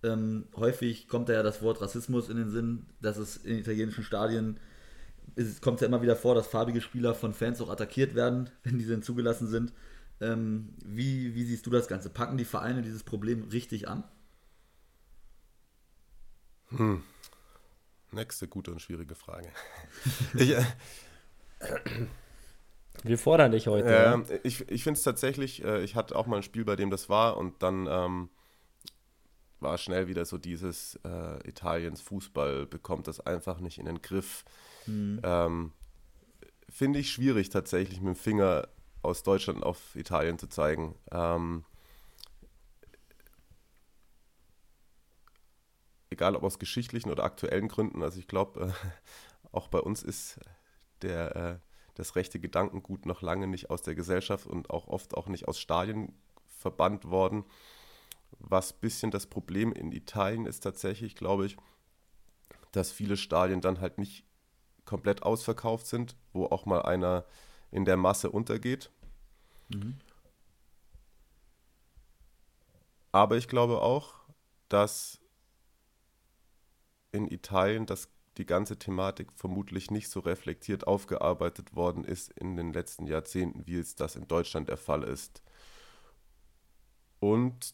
[0.04, 4.04] Ähm, häufig kommt da ja das Wort Rassismus in den Sinn, dass es in italienischen
[4.04, 4.60] Stadien
[5.36, 8.78] es kommt ja immer wieder vor, dass farbige Spieler von Fans auch attackiert werden, wenn
[8.78, 9.74] diese denn zugelassen sind.
[10.20, 12.10] Ähm, wie, wie siehst du das Ganze?
[12.10, 14.04] Packen die Vereine dieses Problem richtig an?
[16.70, 17.04] Hm.
[18.12, 19.50] Nächste gute und schwierige Frage.
[20.36, 20.64] ich, äh,
[23.04, 23.88] Wir fordern dich heute.
[23.88, 24.22] Äh, ja.
[24.44, 27.10] Ich, ich finde es tatsächlich, äh, ich hatte auch mal ein Spiel, bei dem das
[27.10, 28.30] war und dann ähm,
[29.60, 34.44] war schnell wieder so dieses äh, Italiens Fußball bekommt das einfach nicht in den Griff.
[34.88, 35.20] Mhm.
[35.24, 35.74] Ähm,
[36.70, 38.68] Finde ich schwierig tatsächlich mit dem Finger
[39.02, 40.96] aus Deutschland auf Italien zu zeigen.
[41.12, 41.66] Ähm,
[46.10, 48.04] egal ob aus geschichtlichen oder aktuellen Gründen.
[48.04, 48.72] Also ich glaube, äh,
[49.52, 50.40] auch bei uns ist
[51.02, 51.58] der, äh,
[51.96, 55.60] das rechte Gedankengut noch lange nicht aus der Gesellschaft und auch oft auch nicht aus
[55.60, 56.14] Stadien
[56.46, 57.44] verbannt worden.
[58.40, 61.58] Was ein bisschen das Problem in Italien ist tatsächlich, glaube ich,
[62.72, 64.24] dass viele Stadien dann halt nicht
[64.92, 67.24] komplett ausverkauft sind, wo auch mal einer
[67.72, 68.92] in der Masse untergeht.
[69.70, 69.98] Mhm.
[73.14, 74.16] Aber ich glaube auch,
[74.68, 75.22] dass
[77.14, 82.74] in Italien das, die ganze Thematik vermutlich nicht so reflektiert aufgearbeitet worden ist in den
[82.74, 85.42] letzten Jahrzehnten, wie es das in Deutschland der Fall ist.
[87.22, 87.74] Und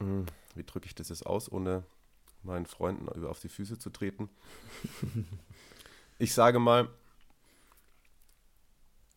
[0.00, 1.84] hm, wie drücke ich das jetzt aus, ohne
[2.42, 4.28] meinen Freunden über auf die Füße zu treten?
[6.18, 6.88] ich sage mal,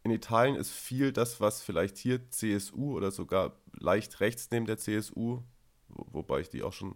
[0.03, 4.77] in Italien ist viel das, was vielleicht hier CSU oder sogar leicht rechts neben der
[4.77, 5.41] CSU,
[5.87, 6.95] wo, wobei ich die auch schon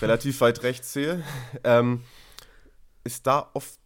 [0.00, 1.24] relativ weit rechts sehe,
[1.64, 2.04] ähm,
[3.04, 3.80] ist da oft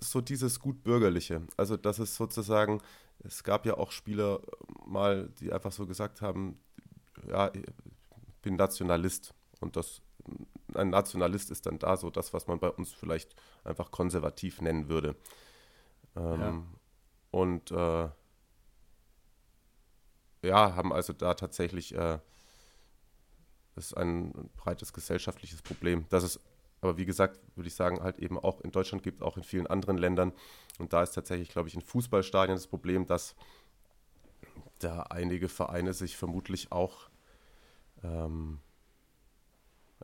[0.00, 1.42] so dieses Gutbürgerliche.
[1.56, 2.82] Also, dass es sozusagen,
[3.20, 4.40] es gab ja auch Spieler
[4.84, 6.58] mal, die einfach so gesagt haben,
[7.26, 7.64] ja, ich
[8.42, 10.02] bin Nationalist und das
[10.74, 13.34] ein Nationalist ist dann da so das, was man bei uns vielleicht
[13.64, 15.16] einfach konservativ nennen würde.
[16.16, 16.62] Ähm, ja.
[17.30, 18.08] Und äh,
[20.42, 22.18] ja, haben also da tatsächlich äh,
[23.76, 26.06] ist ein breites gesellschaftliches Problem.
[26.10, 26.40] Das ist
[26.84, 29.66] aber wie gesagt, würde ich sagen, halt eben auch in Deutschland gibt, auch in vielen
[29.66, 30.34] anderen Ländern.
[30.78, 33.34] Und da ist tatsächlich, glaube ich, in Fußballstadien das Problem, dass
[34.80, 37.08] da einige Vereine sich vermutlich auch
[38.02, 38.60] ähm,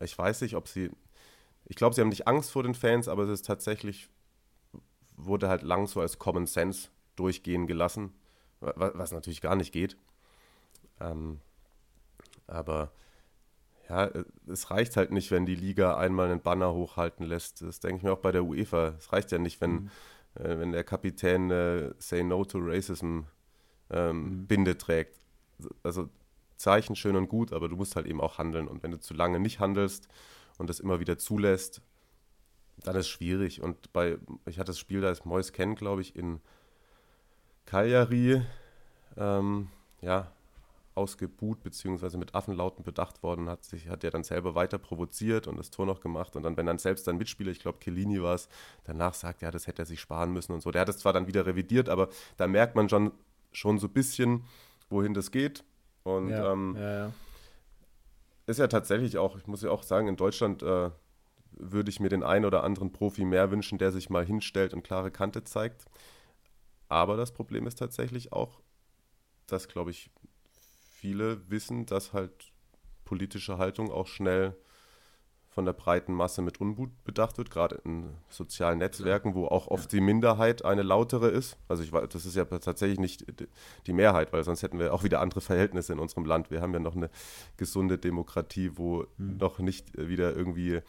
[0.00, 0.90] ich weiß nicht, ob sie.
[1.66, 4.08] Ich glaube, sie haben nicht Angst vor den Fans, aber es ist tatsächlich,
[5.16, 8.12] wurde halt lang so als Common Sense durchgehen gelassen,
[8.60, 9.96] was natürlich gar nicht geht.
[11.00, 11.40] Ähm,
[12.46, 12.92] aber
[13.88, 14.10] ja,
[14.46, 17.62] es reicht halt nicht, wenn die Liga einmal einen Banner hochhalten lässt.
[17.62, 18.94] Das denke ich mir auch bei der UEFA.
[18.98, 19.90] Es reicht ja nicht, wenn, mhm.
[20.34, 23.22] äh, wenn der Kapitän äh, Say No to Racism
[23.90, 24.46] ähm, mhm.
[24.46, 25.16] Binde trägt.
[25.82, 26.08] Also
[26.60, 28.68] Zeichen schön und gut, aber du musst halt eben auch handeln.
[28.68, 30.08] Und wenn du zu lange nicht handelst
[30.58, 31.80] und das immer wieder zulässt,
[32.84, 33.62] dann ist es schwierig.
[33.62, 36.40] Und bei, ich hatte das Spiel, da ist Mois Ken, glaube ich, in
[37.64, 38.42] Cagliari,
[39.16, 39.68] ähm,
[40.02, 40.30] ja,
[40.94, 45.56] ausgebuht beziehungsweise mit Affenlauten bedacht worden, hat sich, hat er dann selber weiter provoziert und
[45.56, 46.36] das Tor noch gemacht.
[46.36, 48.48] Und dann, wenn dann selbst ein Mitspieler, ich glaube Kellini war es,
[48.84, 50.70] danach sagt, ja, das hätte er sich sparen müssen und so.
[50.70, 53.12] Der hat es zwar dann wieder revidiert, aber da merkt man schon,
[53.52, 54.44] schon so ein bisschen,
[54.90, 55.64] wohin das geht.
[56.02, 57.12] Und ja, ähm, ja, ja.
[58.46, 60.90] ist ja tatsächlich auch, ich muss ja auch sagen, in Deutschland äh,
[61.52, 64.82] würde ich mir den einen oder anderen Profi mehr wünschen, der sich mal hinstellt und
[64.82, 65.84] klare Kante zeigt.
[66.88, 68.60] Aber das Problem ist tatsächlich auch,
[69.46, 70.10] dass, glaube ich,
[70.90, 72.52] viele wissen, dass halt
[73.04, 74.56] politische Haltung auch schnell
[75.50, 79.90] von der breiten Masse mit Unmut bedacht wird, gerade in sozialen Netzwerken, wo auch oft
[79.90, 81.58] die Minderheit eine lautere ist.
[81.66, 83.26] Also ich das ist ja tatsächlich nicht
[83.86, 86.52] die Mehrheit, weil sonst hätten wir auch wieder andere Verhältnisse in unserem Land.
[86.52, 87.10] Wir haben ja noch eine
[87.56, 89.38] gesunde Demokratie, wo mhm.
[89.38, 90.82] noch nicht wieder irgendwie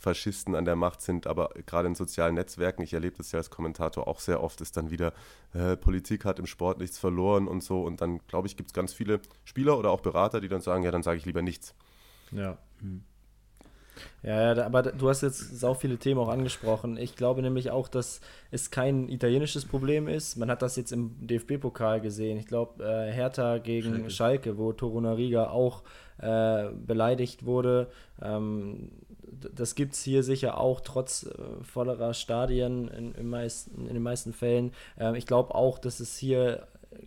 [0.00, 3.50] Faschisten an der Macht sind, aber gerade in sozialen Netzwerken, ich erlebe das ja als
[3.50, 5.12] Kommentator auch sehr oft, ist dann wieder,
[5.54, 7.82] äh, Politik hat im Sport nichts verloren und so.
[7.82, 10.82] Und dann, glaube ich, gibt es ganz viele Spieler oder auch Berater, die dann sagen,
[10.82, 11.74] ja, dann sage ich lieber nichts.
[12.32, 12.58] Ja.
[12.80, 13.04] Hm.
[14.22, 16.96] Ja, aber du hast jetzt sau viele Themen auch angesprochen.
[16.96, 20.36] Ich glaube nämlich auch, dass es kein italienisches Problem ist.
[20.36, 22.38] Man hat das jetzt im DFB-Pokal gesehen.
[22.38, 25.82] Ich glaube, äh, Hertha gegen Schalke, Schalke wo Torunariga auch
[26.18, 27.88] äh, beleidigt wurde.
[28.20, 28.90] Ähm,
[29.54, 34.02] das gibt es hier sicher auch, trotz äh, vollerer Stadien in, in, meisten, in den
[34.02, 34.72] meisten Fällen.
[34.98, 36.66] Ähm, ich glaube auch, dass es hier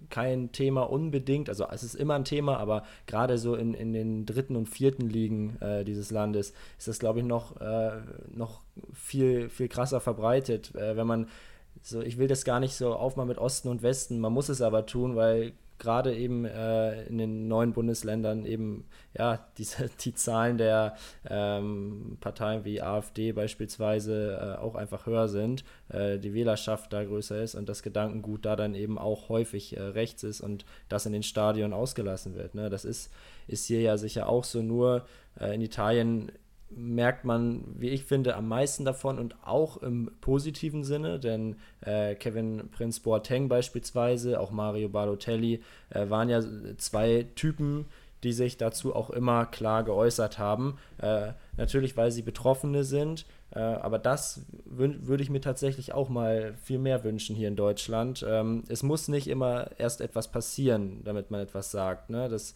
[0.09, 4.25] kein Thema unbedingt, also es ist immer ein Thema, aber gerade so in, in den
[4.25, 8.01] dritten und vierten Ligen äh, dieses Landes ist das, glaube ich, noch, äh,
[8.33, 8.61] noch
[8.93, 10.73] viel, viel krasser verbreitet.
[10.75, 11.27] Äh, wenn man
[11.81, 14.61] so, ich will das gar nicht so aufmachen mit Osten und Westen, man muss es
[14.61, 18.85] aber tun, weil gerade eben äh, in den neuen Bundesländern eben
[19.17, 20.95] ja diese, die Zahlen der
[21.27, 27.41] ähm, Parteien wie AfD beispielsweise äh, auch einfach höher sind, äh, die Wählerschaft da größer
[27.41, 31.13] ist und das Gedankengut da dann eben auch häufig äh, rechts ist und das in
[31.13, 32.53] den Stadien ausgelassen wird.
[32.53, 32.69] Ne?
[32.69, 33.11] Das ist,
[33.47, 35.05] ist hier ja sicher auch so, nur
[35.39, 36.31] äh, in Italien
[36.75, 42.15] merkt man, wie ich finde, am meisten davon und auch im positiven Sinne, denn äh,
[42.15, 46.41] Kevin Prince Boateng beispielsweise, auch Mario Balotelli, äh, waren ja
[46.77, 47.85] zwei Typen,
[48.23, 50.77] die sich dazu auch immer klar geäußert haben.
[50.99, 56.53] Äh, natürlich, weil sie Betroffene sind, äh, aber das würde ich mir tatsächlich auch mal
[56.63, 58.25] viel mehr wünschen hier in Deutschland.
[58.27, 62.09] Ähm, es muss nicht immer erst etwas passieren, damit man etwas sagt.
[62.09, 62.29] Ne?
[62.29, 62.55] Das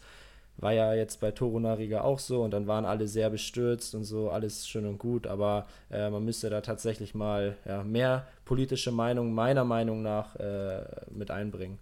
[0.57, 4.05] war ja jetzt bei Toro Nariga auch so und dann waren alle sehr bestürzt und
[4.05, 8.91] so, alles schön und gut, aber äh, man müsste da tatsächlich mal ja, mehr politische
[8.91, 11.77] Meinung meiner Meinung nach äh, mit einbringen.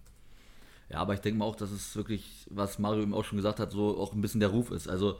[0.90, 3.58] Ja, aber ich denke mal auch, dass es wirklich, was Mario eben auch schon gesagt
[3.58, 4.88] hat, so auch ein bisschen der Ruf ist.
[4.88, 5.18] Also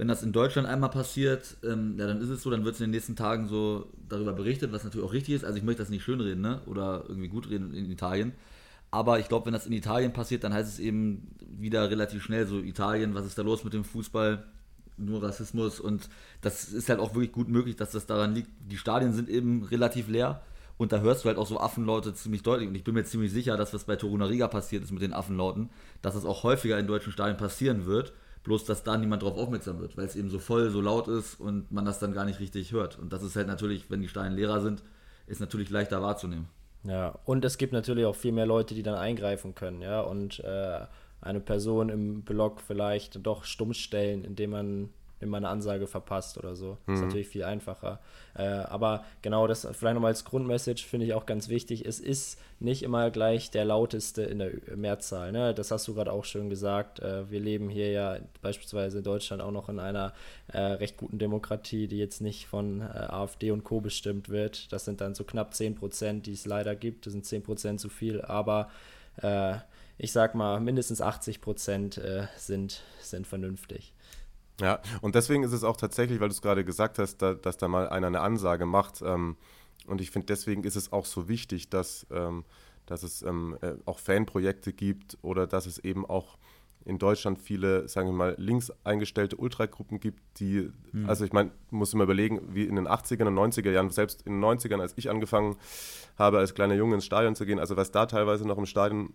[0.00, 2.80] wenn das in Deutschland einmal passiert, ähm, ja, dann ist es so, dann wird es
[2.80, 5.44] in den nächsten Tagen so darüber berichtet, was natürlich auch richtig ist.
[5.44, 6.60] Also ich möchte das nicht schönreden, ne?
[6.66, 8.32] Oder irgendwie gut reden in Italien.
[8.90, 12.46] Aber ich glaube, wenn das in Italien passiert, dann heißt es eben wieder relativ schnell
[12.46, 14.44] so, Italien, was ist da los mit dem Fußball?
[14.96, 16.10] Nur Rassismus und
[16.42, 18.50] das ist halt auch wirklich gut möglich, dass das daran liegt.
[18.70, 20.42] Die Stadien sind eben relativ leer
[20.76, 22.68] und da hörst du halt auch so Affenlaute ziemlich deutlich.
[22.68, 25.14] Und ich bin mir ziemlich sicher, dass was bei Toruna Riga passiert ist mit den
[25.14, 25.70] Affenlauten,
[26.02, 28.12] dass es auch häufiger in deutschen Stadien passieren wird,
[28.44, 31.40] bloß dass da niemand drauf aufmerksam wird, weil es eben so voll, so laut ist
[31.40, 32.98] und man das dann gar nicht richtig hört.
[32.98, 34.82] Und das ist halt natürlich, wenn die Stadien leerer sind,
[35.26, 36.46] ist natürlich leichter wahrzunehmen.
[36.84, 40.40] Ja, und es gibt natürlich auch viel mehr Leute, die dann eingreifen können, ja, und
[40.40, 40.80] äh,
[41.20, 44.90] eine Person im Blog vielleicht doch stumm stellen, indem man
[45.20, 46.78] wenn man eine Ansage verpasst oder so.
[46.86, 47.06] Das ist mhm.
[47.08, 48.00] natürlich viel einfacher.
[48.34, 51.86] Äh, aber genau das, vielleicht nochmal als Grundmessage finde ich auch ganz wichtig.
[51.86, 55.32] Es ist nicht immer gleich der lauteste in der Mehrzahl.
[55.32, 55.54] Ne?
[55.54, 57.00] Das hast du gerade auch schön gesagt.
[57.00, 60.14] Äh, wir leben hier ja beispielsweise in Deutschland auch noch in einer
[60.48, 63.80] äh, recht guten Demokratie, die jetzt nicht von äh, AfD und Co.
[63.80, 64.72] bestimmt wird.
[64.72, 67.06] Das sind dann so knapp 10 Prozent, die es leider gibt.
[67.06, 68.70] Das sind 10 Prozent zu viel, aber
[69.22, 69.56] äh,
[70.02, 73.92] ich sag mal, mindestens 80 Prozent äh, sind, sind vernünftig.
[74.60, 77.56] Ja, und deswegen ist es auch tatsächlich, weil du es gerade gesagt hast, da, dass
[77.56, 79.02] da mal einer eine Ansage macht.
[79.02, 79.36] Ähm,
[79.86, 82.44] und ich finde, deswegen ist es auch so wichtig, dass, ähm,
[82.86, 86.38] dass es ähm, äh, auch Fanprojekte gibt oder dass es eben auch
[86.84, 91.08] in Deutschland viele, sagen wir mal, links eingestellte Ultragruppen gibt, die, mhm.
[91.08, 94.40] also ich meine, muss immer überlegen, wie in den 80er und 90er Jahren, selbst in
[94.40, 95.56] den 90ern, als ich angefangen
[96.16, 99.12] habe, als kleiner Junge ins Stadion zu gehen, also was da teilweise noch im Stadion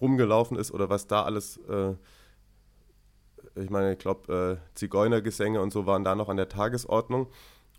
[0.00, 1.94] rumgelaufen ist oder was da alles äh,
[3.56, 7.28] ich meine, ich glaube, äh, Zigeunergesänge und so waren da noch an der Tagesordnung.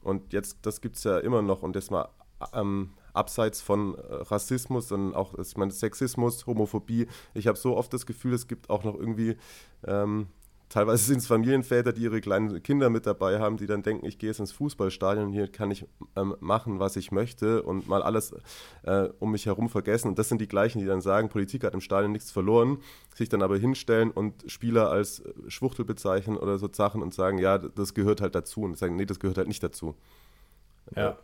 [0.02, 1.62] Und jetzt, das gibt es ja immer noch.
[1.62, 2.10] Und das mal
[2.54, 7.08] ähm, abseits von äh, Rassismus und auch, ich meine, Sexismus, Homophobie.
[7.34, 9.38] Ich habe so oft das Gefühl, es gibt auch noch irgendwie
[9.86, 10.28] ähm,
[10.69, 14.19] Teilweise sind es Familienväter, die ihre kleinen Kinder mit dabei haben, die dann denken, ich
[14.19, 15.86] gehe jetzt ins Fußballstadion, hier kann ich
[16.17, 18.36] ähm, machen, was ich möchte und mal alles
[18.84, 20.10] äh, um mich herum vergessen.
[20.10, 22.80] Und das sind die gleichen, die dann sagen, Politik hat im Stadion nichts verloren,
[23.15, 27.38] sich dann aber hinstellen und Spieler als äh, Schwuchtel bezeichnen oder so Sachen und sagen,
[27.38, 28.62] ja, das gehört halt dazu.
[28.62, 29.95] Und sagen, nee, das gehört halt nicht dazu.
[30.95, 31.17] Ja.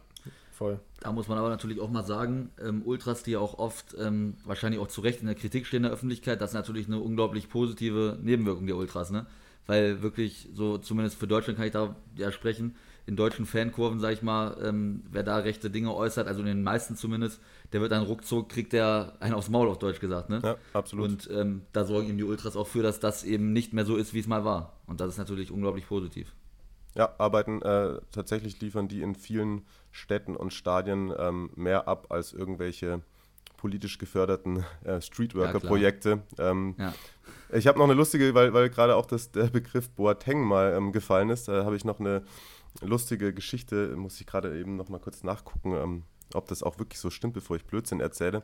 [0.64, 0.80] Voll.
[1.02, 4.38] Da muss man aber natürlich auch mal sagen, ähm, Ultras, die ja auch oft ähm,
[4.46, 7.00] wahrscheinlich auch zu Recht in der Kritik stehen in der Öffentlichkeit, das ist natürlich eine
[7.00, 9.26] unglaublich positive Nebenwirkung der Ultras, ne?
[9.68, 14.14] Weil wirklich, so zumindest für Deutschland kann ich da ja sprechen, in deutschen Fankurven, sag
[14.14, 17.42] ich mal, ähm, wer da rechte Dinge äußert, also in den meisten zumindest,
[17.74, 20.40] der wird dann ruckzuck, kriegt der einen aufs Maul, auf Deutsch gesagt, ne?
[20.42, 21.10] Ja, absolut.
[21.10, 23.98] Und ähm, da sorgen eben die Ultras auch für, dass das eben nicht mehr so
[23.98, 24.78] ist, wie es mal war.
[24.88, 26.34] Und das ist natürlich unglaublich positiv.
[26.96, 32.34] Ja, arbeiten äh, tatsächlich liefern die in vielen Städten und Stadien ähm, mehr ab als
[32.34, 33.02] irgendwelche
[33.58, 36.24] politisch geförderten äh, Streetworker-Projekte.
[36.38, 36.94] Ja, ähm, ja.
[37.54, 40.92] Ich habe noch eine lustige, weil, weil gerade auch das, der Begriff Boateng mal ähm,
[40.92, 42.24] gefallen ist, da habe ich noch eine
[42.82, 46.04] lustige Geschichte, muss ich gerade eben noch mal kurz nachgucken, ähm,
[46.34, 48.44] ob das auch wirklich so stimmt, bevor ich Blödsinn erzähle.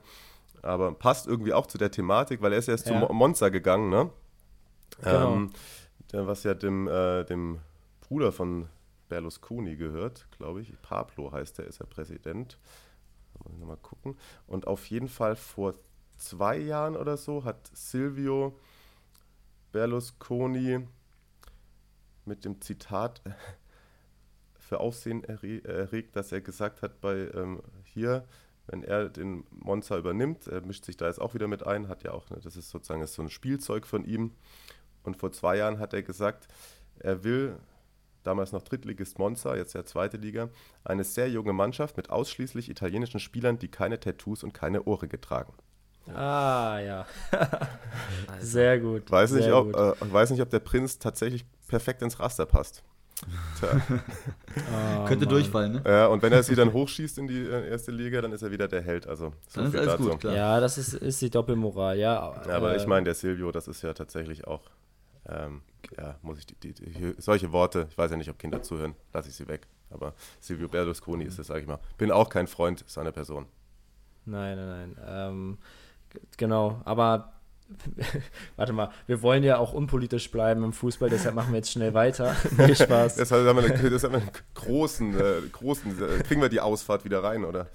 [0.61, 3.07] Aber passt irgendwie auch zu der Thematik, weil er ist erst ja.
[3.07, 4.11] zu Monza gegangen, ne?
[5.01, 5.33] Genau.
[5.33, 5.49] Ähm,
[6.11, 7.59] was ja dem, äh, dem
[8.01, 8.67] Bruder von
[9.09, 10.73] Berlusconi gehört, glaube ich.
[10.81, 12.57] Pablo heißt der, ist er Präsident.
[13.43, 14.17] Muss ich gucken.
[14.47, 15.73] Und auf jeden Fall vor
[16.17, 18.57] zwei Jahren oder so hat Silvio
[19.71, 20.87] Berlusconi
[22.25, 23.21] mit dem Zitat
[24.57, 28.25] für Aufsehen erregt, dass er gesagt hat, bei ähm, hier,
[28.67, 32.03] wenn er den Monza übernimmt, er mischt sich da jetzt auch wieder mit ein, hat
[32.03, 34.33] ja auch, ne, das ist sozusagen ist so ein Spielzeug von ihm.
[35.03, 36.47] Und vor zwei Jahren hat er gesagt,
[36.99, 37.57] er will,
[38.23, 40.49] damals noch Drittligist Monza, jetzt ja zweite Liga,
[40.83, 45.53] eine sehr junge Mannschaft mit ausschließlich italienischen Spielern, die keine Tattoos und keine Ohrringe tragen.
[46.13, 47.05] Ah, ja.
[48.39, 49.09] sehr gut.
[49.11, 52.83] Weiß nicht, sehr ob, äh, weiß nicht, ob der Prinz tatsächlich perfekt ins Raster passt.
[53.61, 55.29] oh, Könnte Mann.
[55.29, 55.83] durchfallen, ne?
[55.85, 58.51] Ja, und wenn er sie dann hochschießt in die äh, erste Liga, dann ist er
[58.51, 59.07] wieder der Held.
[59.07, 60.33] Also, so dann ist alles gut, klar.
[60.33, 62.41] Ja, das ist, ist die Doppelmoral, ja.
[62.47, 64.61] ja aber äh, ich meine, der Silvio, das ist ja tatsächlich auch,
[65.29, 65.61] ähm,
[65.97, 69.29] ja, muss ich die, die, solche Worte, ich weiß ja nicht, ob Kinder zuhören, lasse
[69.29, 69.67] ich sie weg.
[69.89, 71.79] Aber Silvio Berlusconi ist es, sage ich mal.
[71.97, 73.47] Bin auch kein Freund seiner Person.
[74.25, 74.97] Nein, nein, nein.
[75.07, 75.57] Ähm,
[76.37, 77.33] genau, aber
[78.55, 81.93] Warte mal, wir wollen ja auch unpolitisch bleiben im Fußball, deshalb machen wir jetzt schnell
[81.93, 82.35] weiter.
[82.57, 83.15] nee, Spaß.
[83.15, 86.59] Deshalb haben wir einen, das haben wir einen großen, äh, großen, äh, kriegen wir die
[86.59, 87.67] Ausfahrt wieder rein, oder?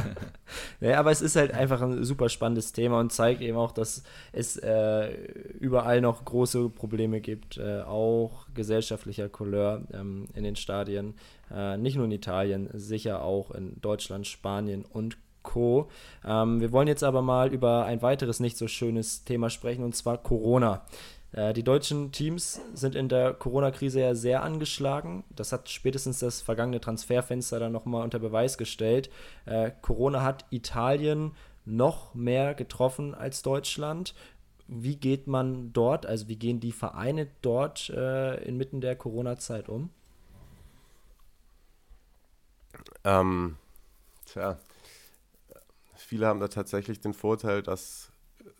[0.80, 4.02] ja, aber es ist halt einfach ein super spannendes Thema und zeigt eben auch, dass
[4.32, 5.12] es äh,
[5.60, 11.14] überall noch große Probleme gibt, äh, auch gesellschaftlicher Couleur ähm, in den Stadien.
[11.50, 15.88] Äh, nicht nur in Italien, sicher auch in Deutschland, Spanien und Co.
[16.24, 19.96] Ähm, wir wollen jetzt aber mal über ein weiteres nicht so schönes Thema sprechen, und
[19.96, 20.82] zwar Corona.
[21.32, 25.24] Äh, die deutschen Teams sind in der Corona-Krise ja sehr angeschlagen.
[25.30, 29.10] Das hat spätestens das vergangene Transferfenster dann nochmal unter Beweis gestellt.
[29.44, 31.32] Äh, Corona hat Italien
[31.64, 34.14] noch mehr getroffen als Deutschland.
[34.66, 39.90] Wie geht man dort, also wie gehen die Vereine dort äh, inmitten der Corona-Zeit um?
[43.04, 43.56] Ähm,
[44.26, 44.58] tja,
[46.08, 48.10] Viele haben da tatsächlich den Vorteil, dass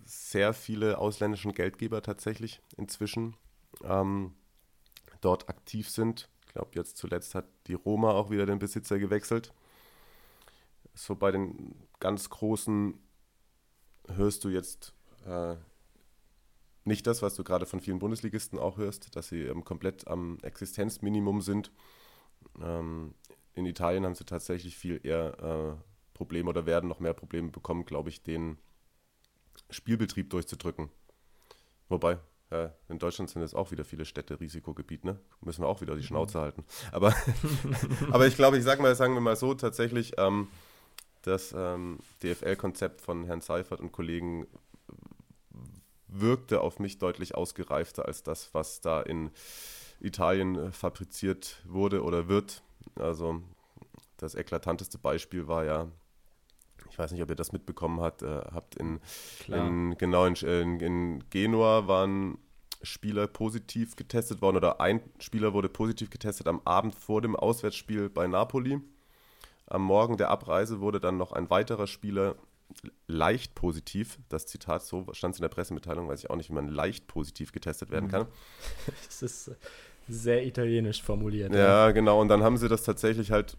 [0.04, 3.38] sehr viele ausländischen Geldgeber tatsächlich inzwischen
[3.84, 4.34] ähm,
[5.22, 6.28] dort aktiv sind.
[6.44, 9.54] Ich glaube, jetzt zuletzt hat die Roma auch wieder den Besitzer gewechselt.
[10.92, 12.98] So bei den ganz großen
[14.08, 14.92] hörst du jetzt
[15.24, 15.56] äh,
[16.84, 20.38] nicht das, was du gerade von vielen Bundesligisten auch hörst, dass sie ähm, komplett am
[20.42, 21.72] Existenzminimum sind.
[22.60, 23.14] Ähm,
[23.54, 27.84] in Italien haben sie tatsächlich viel eher äh, Probleme oder werden noch mehr Probleme bekommen,
[27.84, 28.58] glaube ich, den
[29.70, 30.90] Spielbetrieb durchzudrücken.
[31.88, 32.18] Wobei,
[32.50, 35.20] ja, in Deutschland sind jetzt auch wieder viele Städte Risikogebiet, ne?
[35.40, 36.42] Müssen wir auch wieder die Schnauze mhm.
[36.42, 36.64] halten.
[36.90, 37.14] Aber,
[38.10, 40.48] aber ich glaube, ich sage mal, sagen wir mal so, tatsächlich, ähm,
[41.22, 44.46] das ähm, DFL-Konzept von Herrn Seifert und Kollegen
[46.08, 49.30] wirkte auf mich deutlich ausgereifter als das, was da in
[50.00, 52.62] Italien äh, fabriziert wurde oder wird.
[52.96, 53.42] Also
[54.16, 55.88] das eklatanteste Beispiel war ja
[56.90, 59.00] ich weiß nicht, ob ihr das mitbekommen habt, äh, habt in,
[59.46, 62.38] in genau in, in, Genua waren
[62.82, 68.08] Spieler positiv getestet worden oder ein Spieler wurde positiv getestet am Abend vor dem Auswärtsspiel
[68.08, 68.80] bei Napoli.
[69.66, 72.36] Am Morgen der Abreise wurde dann noch ein weiterer Spieler
[73.06, 76.54] leicht positiv, das Zitat so stand es in der Pressemitteilung, weiß ich auch nicht, wie
[76.54, 78.10] man leicht positiv getestet werden mhm.
[78.10, 78.26] kann.
[79.06, 79.50] Das ist
[80.08, 81.52] sehr italienisch formuliert.
[81.52, 82.20] Ja, ja, genau.
[82.20, 83.56] Und dann haben sie das tatsächlich halt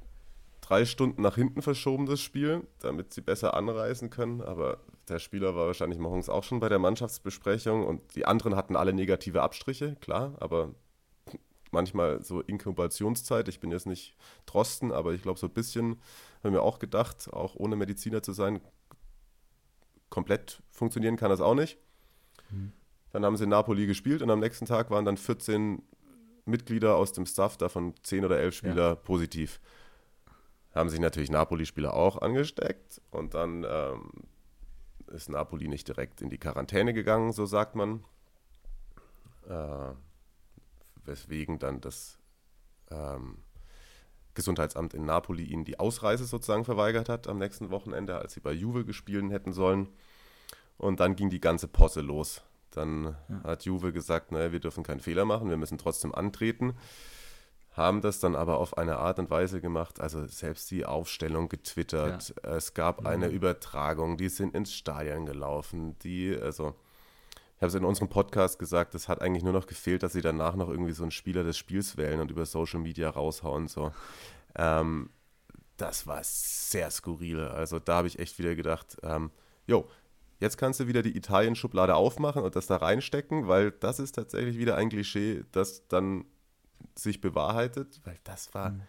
[0.70, 4.42] drei Stunden nach hinten verschoben, das Spiel, damit sie besser anreisen können.
[4.42, 4.78] Aber
[5.08, 8.94] der Spieler war wahrscheinlich morgens auch schon bei der Mannschaftsbesprechung und die anderen hatten alle
[8.94, 10.76] negative Abstriche, klar, aber
[11.72, 13.48] manchmal so Inkubationszeit.
[13.48, 16.02] Ich bin jetzt nicht Drosten, aber ich glaube, so ein bisschen
[16.44, 18.60] haben wir auch gedacht, auch ohne Mediziner zu sein,
[20.12, 21.80] komplett funktionieren kann das auch nicht.
[22.52, 22.74] Mhm.
[23.12, 25.82] Dann haben sie in Napoli gespielt und am nächsten Tag waren dann 14
[26.46, 28.96] Mitglieder aus dem Staff, davon 10 oder 11 Spieler ja.
[28.96, 29.60] positiv
[30.74, 34.12] haben sich natürlich Napoli-Spieler auch angesteckt und dann ähm,
[35.08, 38.04] ist Napoli nicht direkt in die Quarantäne gegangen, so sagt man.
[39.48, 39.94] Äh,
[41.06, 42.20] weswegen dann das
[42.92, 43.40] ähm,
[44.36, 48.52] Gesundheitsamt in Napoli ihnen die Ausreise sozusagen verweigert hat am nächsten Wochenende, als sie bei
[48.52, 49.90] Juve gespielt hätten sollen.
[50.78, 52.44] Und dann ging die ganze Posse los.
[52.70, 53.44] Dann ja.
[53.44, 56.76] hat Juve gesagt, naja, wir dürfen keinen Fehler machen, wir müssen trotzdem antreten
[57.72, 62.34] haben das dann aber auf eine Art und Weise gemacht, also selbst die Aufstellung getwittert,
[62.44, 62.56] ja.
[62.56, 63.08] es gab mhm.
[63.08, 66.76] eine Übertragung, die sind ins Stadion gelaufen, die, also
[67.60, 70.22] ich habe es in unserem Podcast gesagt, es hat eigentlich nur noch gefehlt, dass sie
[70.22, 73.68] danach noch irgendwie so einen Spieler des Spiels wählen und über Social Media raushauen.
[73.68, 73.92] So.
[74.56, 75.10] Ähm,
[75.76, 77.42] das war sehr skurril.
[77.42, 79.30] Also da habe ich echt wieder gedacht, ähm,
[79.68, 79.90] jo,
[80.40, 84.58] jetzt kannst du wieder die Italien-Schublade aufmachen und das da reinstecken, weil das ist tatsächlich
[84.58, 86.24] wieder ein Klischee, das dann
[87.02, 88.82] sich bewahrheitet, weil das war mhm.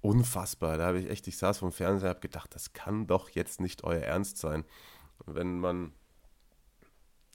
[0.00, 0.78] unfassbar.
[0.78, 3.60] Da habe ich echt, ich saß vom Fernseher und habe gedacht, das kann doch jetzt
[3.60, 4.64] nicht euer Ernst sein.
[5.26, 5.92] Wenn man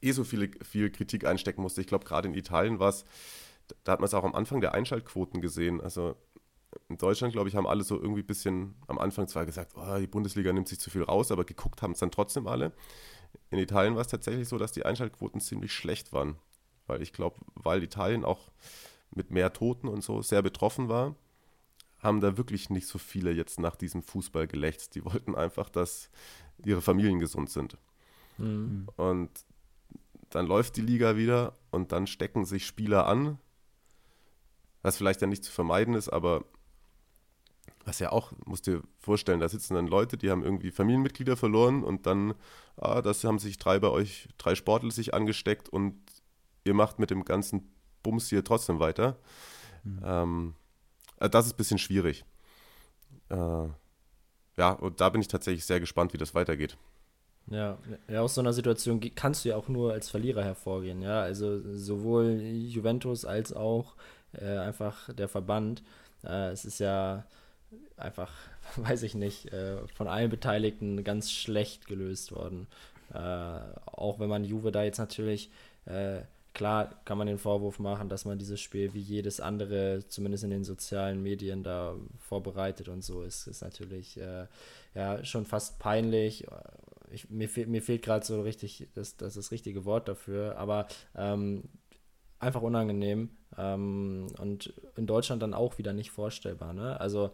[0.02, 1.82] eh so viele, viel Kritik einstecken musste.
[1.82, 3.06] Ich glaube, gerade in Italien war es,
[3.84, 5.82] da hat man es auch am Anfang der Einschaltquoten gesehen.
[5.82, 6.16] Also
[6.90, 9.98] in Deutschland, glaube ich, haben alle so irgendwie ein bisschen am Anfang zwar gesagt, oh,
[9.98, 12.74] die Bundesliga nimmt sich zu viel raus, aber geguckt haben es dann trotzdem alle.
[13.50, 16.38] In Italien war es tatsächlich so, dass die Einschaltquoten ziemlich schlecht waren.
[16.88, 18.52] Weil ich glaube, weil Italien auch
[19.12, 21.16] mit mehr Toten und so sehr betroffen war,
[21.99, 24.95] haben da wirklich nicht so viele jetzt nach diesem Fußball gelächzt.
[24.95, 26.10] Die wollten einfach, dass
[26.64, 27.78] ihre Familien gesund sind.
[28.38, 28.88] Mhm.
[28.95, 29.32] Und
[30.30, 33.39] dann läuft die Liga wieder und dann stecken sich Spieler an,
[34.82, 36.45] was vielleicht ja nicht zu vermeiden ist, aber
[37.86, 41.84] was ja auch, musst dir vorstellen, da sitzen dann Leute, die haben irgendwie Familienmitglieder verloren
[41.84, 42.34] und dann,
[42.78, 45.95] ah, das haben sich drei bei euch, drei Sportler sich angesteckt und
[46.64, 47.74] ihr macht mit dem ganzen
[48.06, 49.18] Bums hier trotzdem weiter.
[49.84, 49.99] Mhm.
[50.03, 50.56] Ähm,
[51.20, 52.24] äh, das ist ein bisschen schwierig.
[53.30, 53.68] Äh,
[54.58, 56.78] ja, und da bin ich tatsächlich sehr gespannt, wie das weitergeht.
[57.47, 57.78] Ja,
[58.08, 61.22] ja, aus so einer Situation kannst du ja auch nur als Verlierer hervorgehen, ja.
[61.22, 63.95] Also sowohl Juventus als auch
[64.34, 65.84] äh, einfach der Verband.
[66.24, 67.26] Äh, es ist ja
[67.97, 68.32] einfach,
[68.78, 72.68] weiß ich nicht, äh, von allen Beteiligten ganz schlecht gelöst worden.
[73.14, 75.51] Äh, auch wenn man Juve da jetzt natürlich,
[75.86, 76.22] äh,
[76.56, 80.49] klar kann man den Vorwurf machen, dass man dieses Spiel wie jedes andere, zumindest in
[80.49, 84.47] den sozialen Medien, da vorbereitet und so ist, ist natürlich äh,
[84.95, 86.47] ja schon fast peinlich
[87.12, 90.88] ich, mir, fehl, mir fehlt gerade so richtig das, das, das richtige Wort dafür, aber
[91.16, 91.64] ähm,
[92.39, 96.74] einfach unangenehm ähm, und in Deutschland dann auch wieder nicht vorstellbar.
[96.74, 96.99] Ne?
[96.99, 97.32] Also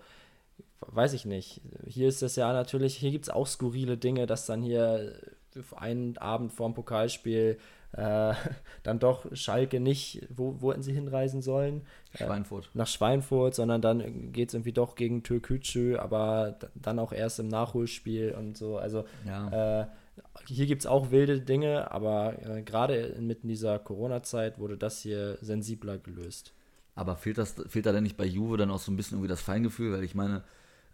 [0.81, 1.61] weiß ich nicht.
[1.85, 5.19] Hier ist es ja natürlich, hier gibt es auch skurrile Dinge, dass dann hier
[5.75, 7.57] einen Abend vorm Pokalspiel
[7.93, 8.33] äh,
[8.83, 11.81] dann doch Schalke nicht, wo, wo hätten sie hinreisen sollen?
[12.13, 12.65] Äh, Schweinfurt.
[12.65, 17.39] Äh, nach Schweinfurt, sondern dann geht es irgendwie doch gegen Türkütschü, aber dann auch erst
[17.39, 18.77] im Nachholspiel und so.
[18.77, 19.81] Also ja.
[19.81, 19.87] äh,
[20.47, 25.37] hier gibt es auch wilde Dinge, aber äh, gerade inmitten dieser Corona-Zeit wurde das hier
[25.41, 26.53] sensibler gelöst.
[26.95, 29.29] Aber fehlt, das, fehlt da denn nicht bei Juve dann auch so ein bisschen irgendwie
[29.29, 29.93] das Feingefühl?
[29.93, 30.43] Weil ich meine,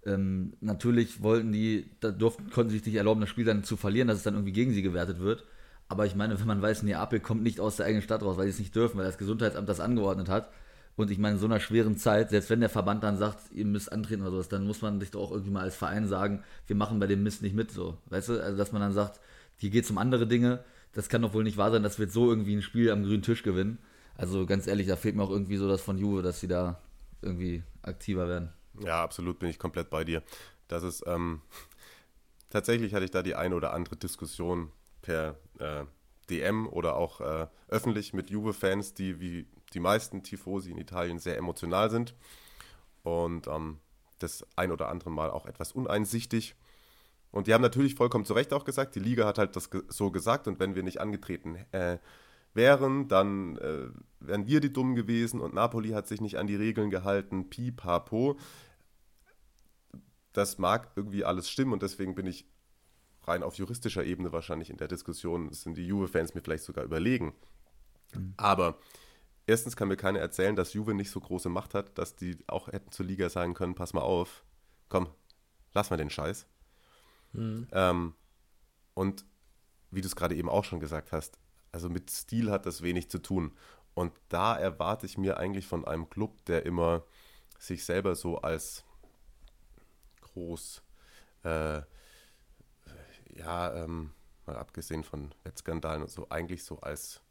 [0.06, 3.78] ähm, natürlich wollten die, da durften, konnten sie sich nicht erlauben, das Spiel dann zu
[3.78, 5.44] verlieren, dass es dann irgendwie gegen sie gewertet wird.
[5.90, 8.46] Aber ich meine, wenn man weiß, Neapel kommt nicht aus der eigenen Stadt raus, weil
[8.46, 10.52] sie es nicht dürfen, weil das Gesundheitsamt das angeordnet hat.
[10.98, 13.66] Und ich meine, in so einer schweren Zeit, selbst wenn der Verband dann sagt, ihr
[13.66, 16.44] müsst antreten oder sowas, dann muss man sich doch auch irgendwie mal als Verein sagen,
[16.66, 17.98] wir machen bei dem Mist nicht mit, so.
[18.08, 18.44] Weißt du?
[18.44, 19.20] Also, dass man dann sagt,
[19.58, 20.64] hier geht es um andere Dinge.
[20.94, 23.22] Das kann doch wohl nicht wahr sein, dass wir so irgendwie ein Spiel am grünen
[23.22, 23.78] Tisch gewinnen.
[24.16, 26.82] Also, ganz ehrlich, da fehlt mir auch irgendwie so das von Juve, dass sie da
[27.22, 28.50] irgendwie aktiver werden.
[28.84, 30.24] Ja, absolut bin ich komplett bei dir.
[30.68, 31.42] Das ist, ähm,
[32.50, 34.72] tatsächlich hatte ich da die eine oder andere Diskussion
[35.08, 35.86] per äh,
[36.30, 41.38] DM oder auch äh, öffentlich mit Juve-Fans, die wie die meisten Tifosi in Italien sehr
[41.38, 42.14] emotional sind
[43.04, 43.80] und ähm,
[44.20, 46.56] das ein oder andere Mal auch etwas uneinsichtig.
[47.32, 50.12] Und die haben natürlich vollkommen zu Recht auch gesagt, die Liga hat halt das so
[50.12, 52.00] gesagt und wenn wir nicht angetreten äh,
[52.54, 53.88] wären, dann äh,
[54.20, 58.38] wären wir die Dummen gewesen und Napoli hat sich nicht an die Regeln gehalten, pipapo.
[60.34, 62.46] Das mag irgendwie alles stimmen und deswegen bin ich
[63.28, 67.34] rein auf juristischer Ebene wahrscheinlich in der Diskussion sind die Juve-Fans mir vielleicht sogar überlegen.
[68.14, 68.34] Mhm.
[68.38, 68.78] Aber
[69.46, 72.68] erstens kann mir keiner erzählen, dass Juve nicht so große Macht hat, dass die auch
[72.68, 74.44] hätten zur Liga sagen können, pass mal auf,
[74.90, 75.08] komm,
[75.74, 76.46] lass mal den Scheiß.
[77.34, 77.68] Mhm.
[77.72, 78.14] Ähm,
[78.94, 79.26] und
[79.92, 81.38] wie du es gerade eben auch schon gesagt hast,
[81.72, 83.52] also mit Stil hat das wenig zu tun.
[83.94, 87.04] Und da erwarte ich mir eigentlich von einem Club, der immer
[87.60, 88.86] sich selber so als
[90.22, 90.84] groß
[91.44, 91.82] äh,
[93.38, 94.12] ja, ähm,
[94.46, 97.22] mal abgesehen von Wettskandalen und so, eigentlich so als,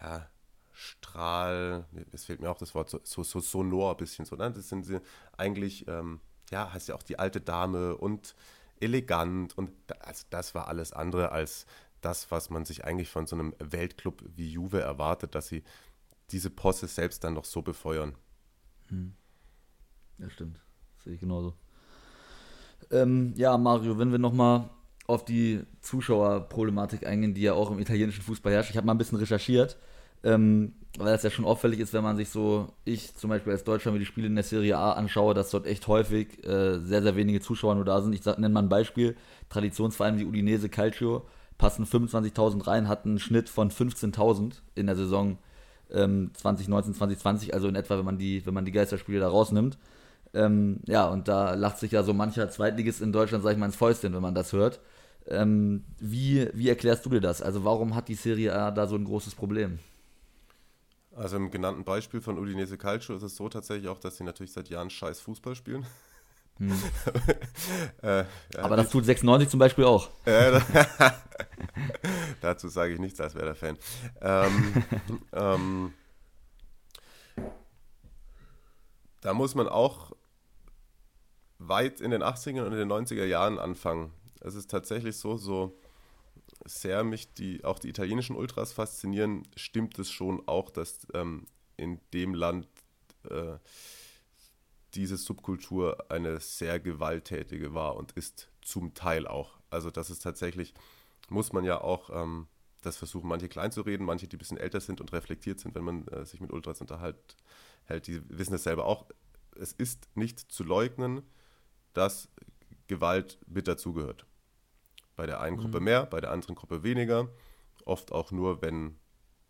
[0.00, 0.28] ja,
[0.74, 4.50] Strahl, es fehlt mir auch das Wort, so, so, so sonor ein bisschen so, ne?
[4.50, 5.00] Das sind sie
[5.36, 6.20] eigentlich, ähm,
[6.50, 8.34] ja, heißt ja auch die alte Dame und
[8.80, 9.70] elegant und
[10.00, 11.66] also das war alles andere als
[12.00, 15.62] das, was man sich eigentlich von so einem Weltclub wie Juve erwartet, dass sie
[16.30, 18.16] diese Posse selbst dann noch so befeuern.
[18.88, 19.14] Hm.
[20.18, 20.60] Ja, stimmt.
[20.96, 21.54] Das sehe ich genauso.
[22.90, 24.70] Ähm, ja, Mario, wenn wir nochmal
[25.06, 28.70] auf die Zuschauerproblematik eingehen, die ja auch im italienischen Fußball herrscht.
[28.70, 29.76] Ich habe mal ein bisschen recherchiert,
[30.22, 33.64] ähm, weil das ja schon auffällig ist, wenn man sich so, ich zum Beispiel als
[33.64, 37.02] Deutscher mir die Spiele in der Serie A anschaue, dass dort echt häufig äh, sehr,
[37.02, 38.14] sehr wenige Zuschauer nur da sind.
[38.14, 39.16] Ich nenne mal ein Beispiel,
[39.48, 41.26] Traditionsvereine wie Udinese Calcio
[41.58, 45.38] passen 25.000 rein, hatten einen Schnitt von 15.000 in der Saison
[45.92, 49.78] ähm, 2019, 2020, also in etwa, wenn man die, wenn man die Geisterspiele da rausnimmt.
[50.34, 53.66] Ähm, ja, und da lacht sich ja so mancher Zweitligist in Deutschland, sag ich mal,
[53.66, 54.80] ins Fäustchen, wenn man das hört.
[55.28, 57.42] Ähm, wie, wie erklärst du dir das?
[57.42, 59.78] Also warum hat die Serie A da so ein großes Problem?
[61.14, 64.52] Also im genannten Beispiel von Udinese Calcio ist es so tatsächlich auch, dass sie natürlich
[64.52, 65.86] seit Jahren scheiß Fußball spielen.
[66.58, 66.72] Hm.
[68.02, 68.26] äh, ja,
[68.58, 70.10] Aber das tut 96 zum Beispiel auch.
[70.24, 70.60] Äh,
[72.40, 73.78] dazu sage ich nichts als wäre der Fan.
[74.20, 74.84] Ähm,
[75.32, 75.94] ähm,
[79.20, 80.12] da muss man auch
[81.58, 84.12] weit in den 80er und in den 90er Jahren anfangen.
[84.44, 85.78] Es ist tatsächlich so, so
[86.64, 92.00] sehr mich die, auch die italienischen Ultras faszinieren, stimmt es schon auch, dass ähm, in
[92.12, 92.68] dem Land
[93.28, 93.56] äh,
[94.94, 99.58] diese Subkultur eine sehr gewalttätige war und ist zum Teil auch.
[99.70, 100.74] Also das ist tatsächlich,
[101.28, 102.46] muss man ja auch, ähm,
[102.82, 105.74] das versuchen manche klein zu reden, manche, die ein bisschen älter sind und reflektiert sind,
[105.74, 107.16] wenn man äh, sich mit Ultras unterhält,
[107.84, 109.06] hält, die wissen es selber auch.
[109.56, 111.22] Es ist nicht zu leugnen,
[111.94, 112.28] dass
[112.88, 114.26] Gewalt mit dazugehört.
[115.16, 115.60] Bei der einen mhm.
[115.60, 117.28] Gruppe mehr, bei der anderen Gruppe weniger.
[117.84, 118.98] Oft auch nur, wenn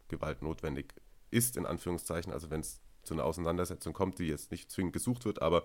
[0.08, 0.94] Gewalt notwendig
[1.30, 2.32] ist, in Anführungszeichen.
[2.32, 5.42] Also wenn es zu einer Auseinandersetzung kommt, die jetzt nicht zwingend gesucht wird.
[5.42, 5.64] Aber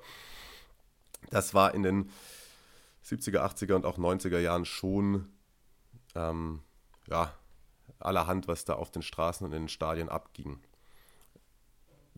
[1.30, 2.10] das war in den
[3.04, 5.30] 70er, 80er und auch 90er Jahren schon
[6.16, 6.62] ähm,
[7.08, 7.34] ja,
[8.00, 10.60] allerhand, was da auf den Straßen und in den Stadien abging.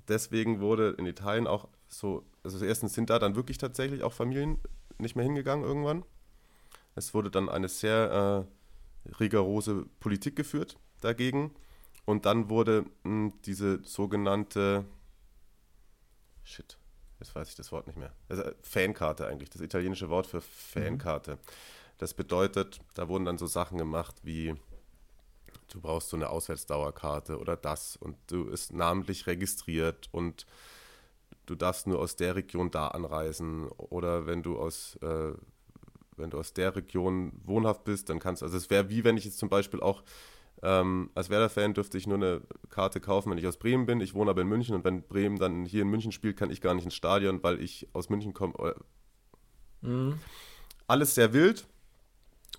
[0.07, 4.59] Deswegen wurde in Italien auch so, also erstens sind da dann wirklich tatsächlich auch Familien
[4.97, 6.03] nicht mehr hingegangen irgendwann.
[6.99, 8.45] Es wurde dann eine sehr
[9.07, 11.55] äh, rigorose Politik geführt dagegen.
[12.03, 14.83] Und dann wurde mh, hm, diese sogenannte,
[16.43, 16.77] shit,
[17.21, 20.41] jetzt weiß ich das Wort nicht mehr, also äh, Fankarte eigentlich, das italienische Wort für
[20.41, 21.37] Fankarte.
[21.99, 24.55] Das bedeutet, da wurden dann so Sachen gemacht wie,
[25.71, 30.45] du brauchst so eine Auswärtsdauerkarte oder das und du ist namentlich registriert und
[31.45, 35.31] du darfst nur aus der Region da anreisen oder wenn du aus äh,
[36.19, 39.17] wenn du aus der Region wohnhaft bist, dann kannst du, also es wäre wie wenn
[39.17, 40.03] ich jetzt zum Beispiel auch
[40.61, 44.01] ähm, als Werder-Fan dürfte ich nur eine Karte kaufen, wenn ich aus Bremen bin.
[44.01, 46.59] Ich wohne aber in München und wenn Bremen dann hier in München spielt, kann ich
[46.59, 48.75] gar nicht ins Stadion, weil ich aus München komme.
[49.81, 50.19] Mhm.
[50.87, 51.65] Alles sehr wild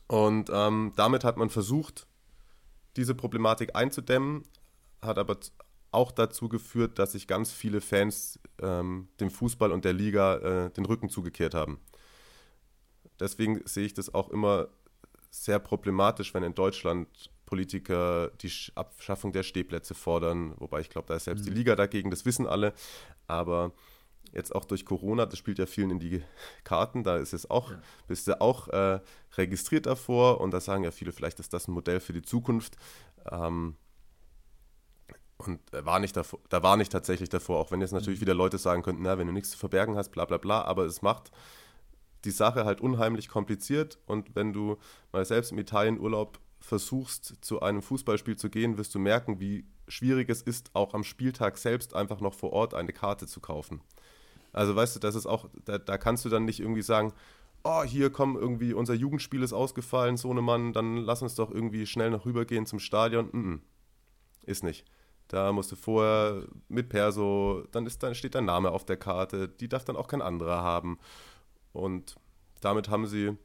[0.07, 2.07] und ähm, damit hat man versucht,
[2.97, 4.43] diese Problematik einzudämmen,
[5.03, 5.37] hat aber
[5.93, 10.71] auch dazu geführt, dass sich ganz viele Fans ähm, dem Fußball und der Liga äh,
[10.71, 11.79] den Rücken zugekehrt haben.
[13.21, 14.69] Deswegen sehe ich das auch immer
[15.31, 21.17] sehr problematisch, wenn in Deutschland Politiker die Abschaffung der Stehplätze fordern, wobei ich glaube, da
[21.17, 21.51] ist selbst mhm.
[21.51, 22.73] die Liga dagegen, das wissen alle.
[23.27, 23.73] Aber
[24.33, 26.23] jetzt auch durch Corona, das spielt ja vielen in die
[26.63, 27.83] Karten, da ist es auch, ja.
[28.07, 29.01] bist du auch äh,
[29.37, 32.77] registriert davor und da sagen ja viele, vielleicht ist das ein Modell für die Zukunft.
[33.31, 33.77] Ähm,
[35.39, 38.27] und war nicht davor, da war nicht tatsächlich davor, auch wenn jetzt natürlich mhm.
[38.27, 40.85] wieder Leute sagen könnten, na, wenn du nichts zu verbergen hast, bla bla bla, aber
[40.85, 41.33] es macht
[42.25, 44.77] die Sache halt unheimlich kompliziert und wenn du
[45.13, 50.29] mal selbst im Italienurlaub versuchst, zu einem Fußballspiel zu gehen, wirst du merken, wie schwierig
[50.29, 53.81] es ist, auch am Spieltag selbst einfach noch vor Ort eine Karte zu kaufen.
[54.53, 57.13] Also weißt du, das ist auch, da, da kannst du dann nicht irgendwie sagen,
[57.65, 61.51] oh, hier komm, irgendwie, unser Jugendspiel ist ausgefallen, so eine Mann, dann lass uns doch
[61.51, 63.27] irgendwie schnell noch rübergehen zum Stadion.
[63.33, 63.61] Mm -mm.
[64.47, 64.85] Ist nicht.
[65.29, 69.49] Da musst du vorher mit Perso, dann, ist, dann steht dein Name auf der Karte,
[69.49, 70.99] die darf dann auch kein anderer haben.
[71.73, 72.17] Und
[72.61, 73.37] damit haben sie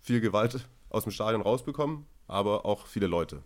[0.00, 3.42] viel Gewalt aus dem Stadion rausbekommen, aber auch viele Leute.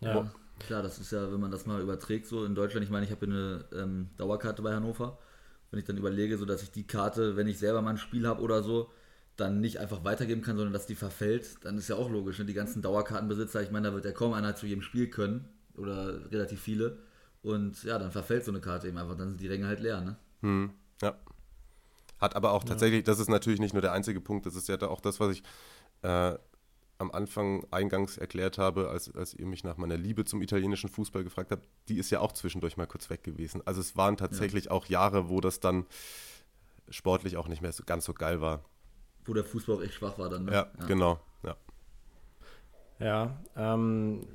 [0.00, 0.30] Ja.
[0.58, 3.12] Klar, das ist ja, wenn man das mal überträgt, so in Deutschland, ich meine, ich
[3.12, 5.18] habe eine ähm, Dauerkarte bei Hannover.
[5.70, 8.26] Wenn ich dann überlege, so dass ich die Karte, wenn ich selber mal ein Spiel
[8.26, 8.90] habe oder so,
[9.36, 12.38] dann nicht einfach weitergeben kann, sondern dass die verfällt, dann ist ja auch logisch.
[12.38, 12.44] Ne?
[12.44, 16.30] Die ganzen Dauerkartenbesitzer, ich meine, da wird ja kaum einer zu jedem Spiel können oder
[16.32, 16.98] relativ viele.
[17.42, 20.00] Und ja, dann verfällt so eine Karte eben einfach, dann sind die Ränge halt leer.
[20.00, 20.16] Ne?
[20.42, 20.72] Hm,
[21.02, 21.16] ja.
[22.20, 24.80] Hat aber auch tatsächlich, das ist natürlich nicht nur der einzige Punkt, das ist ja
[24.82, 25.42] auch das, was ich
[26.02, 26.36] äh,
[26.98, 31.22] am Anfang eingangs erklärt habe, als, als ihr mich nach meiner Liebe zum italienischen Fußball
[31.22, 33.62] gefragt habt, die ist ja auch zwischendurch mal kurz weg gewesen.
[33.64, 34.70] Also es waren tatsächlich ja.
[34.72, 35.86] auch Jahre, wo das dann
[36.90, 38.64] sportlich auch nicht mehr so ganz so geil war.
[39.24, 40.46] Wo der Fußball auch echt schwach war dann.
[40.46, 40.52] Ne?
[40.52, 41.20] Ja, ja, genau.
[43.00, 44.26] Ja, ähm,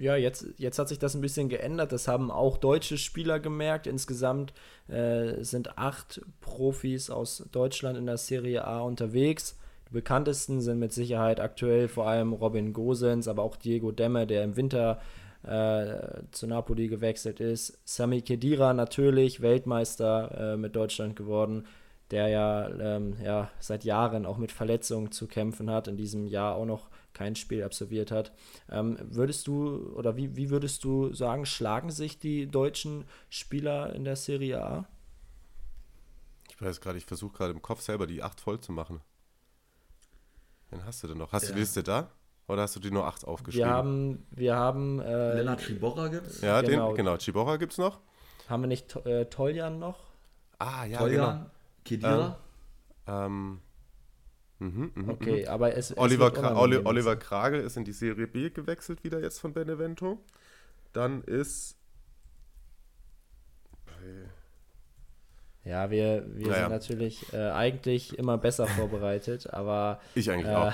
[0.00, 1.92] ja, jetzt, jetzt hat sich das ein bisschen geändert.
[1.92, 3.86] Das haben auch deutsche Spieler gemerkt.
[3.86, 4.52] Insgesamt
[4.88, 9.58] äh, sind acht Profis aus Deutschland in der Serie A unterwegs.
[9.88, 14.44] Die bekanntesten sind mit Sicherheit aktuell vor allem Robin Gosens, aber auch Diego Demme, der
[14.44, 15.00] im Winter
[15.42, 17.78] äh, zu Napoli gewechselt ist.
[17.84, 21.66] Sami Khedira natürlich, Weltmeister äh, mit Deutschland geworden,
[22.10, 25.88] der ja, ähm, ja seit Jahren auch mit Verletzungen zu kämpfen hat.
[25.88, 26.88] In diesem Jahr auch noch
[27.20, 28.32] kein Spiel absolviert hat.
[28.70, 34.04] Ähm, würdest du oder wie, wie würdest du sagen, schlagen sich die deutschen Spieler in
[34.04, 34.88] der Serie A?
[36.48, 39.02] Ich weiß gerade, ich versuche gerade im Kopf selber die acht voll zu machen.
[40.70, 41.30] Wen hast du denn noch?
[41.32, 42.10] Hast du die Liste da?
[42.48, 43.68] Oder hast du die nur acht aufgeschrieben?
[43.68, 46.40] Wir haben, wir haben äh, Lennart Schiborra gibt's.
[46.40, 46.88] ja, genau.
[46.88, 47.18] den, genau.
[47.18, 48.00] Chiborra gibt es noch.
[48.48, 49.98] haben wir nicht äh, Toljan noch?
[50.58, 51.50] Ah, ja, Toljan,
[51.84, 52.38] Kedira.
[53.06, 53.26] genau.
[53.26, 53.60] Ähm,
[54.60, 56.76] mhm, mhm, Okay, aber es, es Oliver, wird Kra Oli.
[56.84, 60.18] Oliver Kragel ist in die Serie B gewechselt, wieder jetzt von Benevento.
[60.92, 61.76] Dann ist.
[65.62, 66.60] Ja, wir, wir Naja.
[66.62, 70.72] sind natürlich äh, eigentlich immer besser vorbereitet, aber Ich eigentlich äh, auch.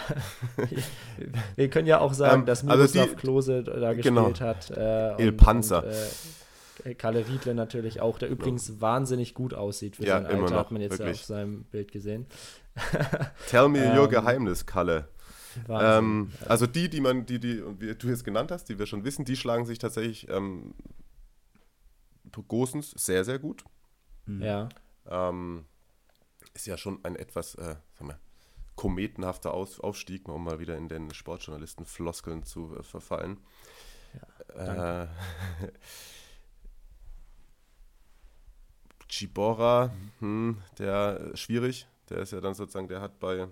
[1.56, 4.28] wir können ja auch sagen, Ähm, dass also Miroslav die- Klose da genau.
[4.30, 4.70] gespielt hat.
[4.70, 5.82] Äh, Il Panzer.
[5.82, 6.06] Und, äh,
[6.94, 10.60] Kalle Riedle natürlich auch, der übrigens wahnsinnig gut aussieht für Ja, sein immer Alter, noch,
[10.60, 11.20] hat man jetzt ja wirklich.
[11.20, 12.26] auf seinem Bild gesehen.
[13.48, 15.08] Tell me your ähm, Geheimnis, Kalle.
[15.66, 16.04] Wahnsinn.
[16.04, 17.56] Ähm, also die, die man, die, die
[17.96, 20.74] du jetzt genannt hast, die wir schon wissen, die schlagen sich tatsächlich ähm,
[22.48, 23.64] Gosens sehr, sehr gut.
[24.26, 24.68] ja,
[25.08, 25.64] Ähm,
[26.52, 28.18] ist ja schon ein etwas, äh, sag mal,
[28.74, 33.38] kometenhafter Aus Aufstieg, um mal wieder in den Sportjournalisten-Floskeln zu äh, verfallen.
[34.54, 35.06] äh,
[39.08, 43.48] Chibora, hm, der äh, schwierig, der ist ja dann sozusagen, der hat bei,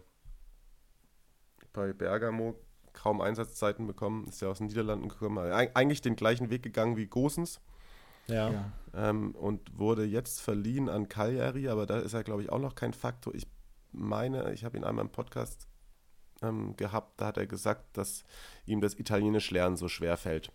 [1.72, 2.54] bei Bergamo
[2.92, 6.96] kaum Einsatzzeiten bekommen, ist ja aus den Niederlanden gekommen, Eig eigentlich den gleichen Weg gegangen
[6.96, 7.60] wie Gosens
[8.26, 8.72] ja, Ja.
[8.94, 12.74] ähm, und wurde jetzt verliehen an Cagliari, aber da ist er, glaube ich, auch noch
[12.74, 13.34] kein Faktor.
[13.34, 13.46] Ich
[13.92, 15.66] meine, ich habe ihn einmal im Podcast
[16.42, 18.24] ähm, gehabt, da hat er gesagt, dass
[18.66, 20.50] ihm das Italienisch lernen so schwer fällt.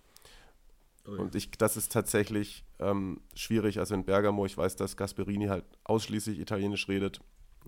[1.09, 1.17] Ui.
[1.17, 3.79] Und ich, das ist tatsächlich ähm, schwierig.
[3.79, 7.19] Also in Bergamo, ich weiß, dass Gasperini halt ausschließlich Italienisch redet.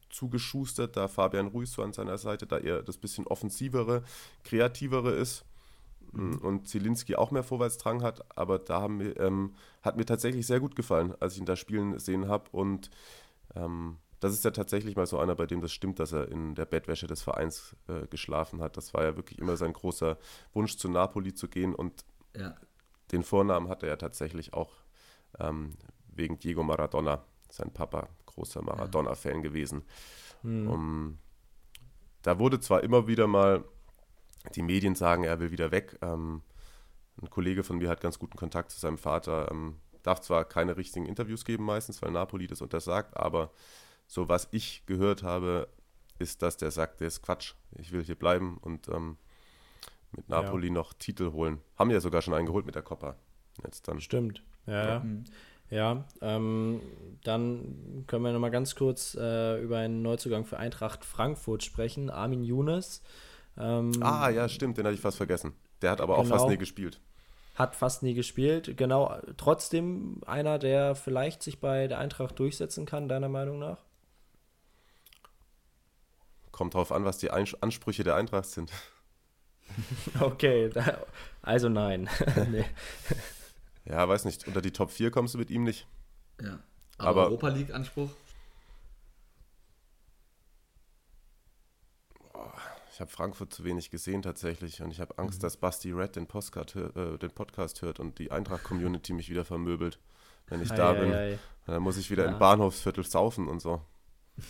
[0.10, 4.04] zugeschustert, da Fabian Ruiz so an seiner Seite, da er das bisschen offensivere,
[4.44, 5.46] kreativere ist
[6.14, 10.60] und Zielinski auch mehr Vorwärtsdrang hat, aber da haben wir, ähm, hat mir tatsächlich sehr
[10.60, 12.92] gut gefallen, als ich ihn da spielen sehen habe und
[13.56, 16.56] ähm, das ist ja tatsächlich mal so einer, bei dem das stimmt, dass er in
[16.56, 18.78] der Bettwäsche des Vereins äh, geschlafen hat.
[18.78, 20.18] Das war ja wirklich immer sein großer
[20.54, 22.06] Wunsch, zu Napoli zu gehen und
[22.38, 22.56] Ja.
[23.12, 24.72] den Vornamen hat er ja tatsächlich auch
[25.40, 25.74] ähm,
[26.08, 29.84] wegen Diego Maradona, sein Papa, großer Maradona-Fan gewesen.
[30.44, 31.18] Um,
[32.22, 33.64] da wurde zwar immer wieder mal,
[34.56, 35.98] die Medien sagen, er will wieder weg.
[36.02, 36.42] Ähm,
[37.22, 40.78] ein Kollege von mir hat ganz guten Kontakt zu seinem Vater, ähm, darf zwar keine
[40.78, 43.52] richtigen Interviews geben meistens, weil Napoli das untersagt, aber
[44.12, 45.70] so was ich gehört habe,
[46.20, 49.16] ist, dass der sagt, der ist Quatsch, ich will hier bleiben und ähm,
[50.12, 51.62] mit Napoli noch Titel holen.
[51.78, 53.16] Haben ja sogar schon einen geholt mit der Coppa.
[53.64, 54.02] Jetzt dann.
[54.02, 54.44] stimmt.
[54.66, 55.06] Ja, ja.
[55.70, 56.82] Ja, ähm,
[57.24, 62.10] dann können wir nochmal ganz kurz äh, über einen Neuzugang für Eintracht Frankfurt sprechen.
[62.10, 63.02] Armin Younes.
[63.58, 65.54] Ähm, Ah, ja, stimmt, den hatte ich fast vergessen.
[65.82, 66.36] Der hat aber auch Genau.
[66.36, 67.00] fast nie gespielt.
[67.56, 68.76] Hat fast nie gespielt.
[68.76, 73.78] Genau, trotzdem einer, der vielleicht sich bei der Eintracht durchsetzen kann, deiner Meinung nach?
[76.62, 78.72] Kommt drauf an, was die Ansprüche der Eintracht sind.
[80.20, 81.02] Okay, da,
[81.42, 82.08] also nein.
[82.52, 82.66] nee.
[83.86, 84.46] Ja, weiß nicht.
[84.46, 85.88] Unter die Top 4 kommst du mit ihm nicht.
[86.40, 86.60] ja.
[87.00, 88.12] Aber, Aber- Europa League-Anspruch?
[92.94, 96.28] Ich habe Frankfurt zu wenig gesehen tatsächlich und ich habe Angst, dass Basti Red den
[96.28, 99.98] Podcast, äh, den Podcast hört und die Eintracht-Community mich wieder vermöbelt.
[100.48, 101.12] wenn ich da bin.
[101.12, 101.40] Ei, ei.
[101.66, 102.32] Dann muss ich wieder Ja.
[102.34, 103.82] im Bahnhofsviertel saufen und so.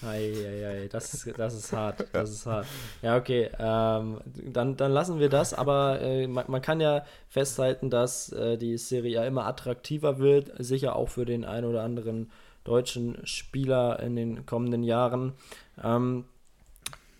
[0.04, 2.66] Eieiei, das, ist- das ist hart, das ist hart.
[3.02, 4.22] Ja, okay, ähm,
[4.52, 8.78] dann, dann lassen wir das, aber äh, man, man kann ja festhalten, dass äh, die
[8.78, 12.32] Serie ja immer attraktiver wird, sicher auch für den einen oder anderen
[12.64, 15.34] deutschen Spieler in den kommenden Jahren.
[15.84, 16.26] Ähm,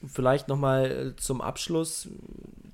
[0.06, 2.08] vielleicht nochmal zum Abschluss.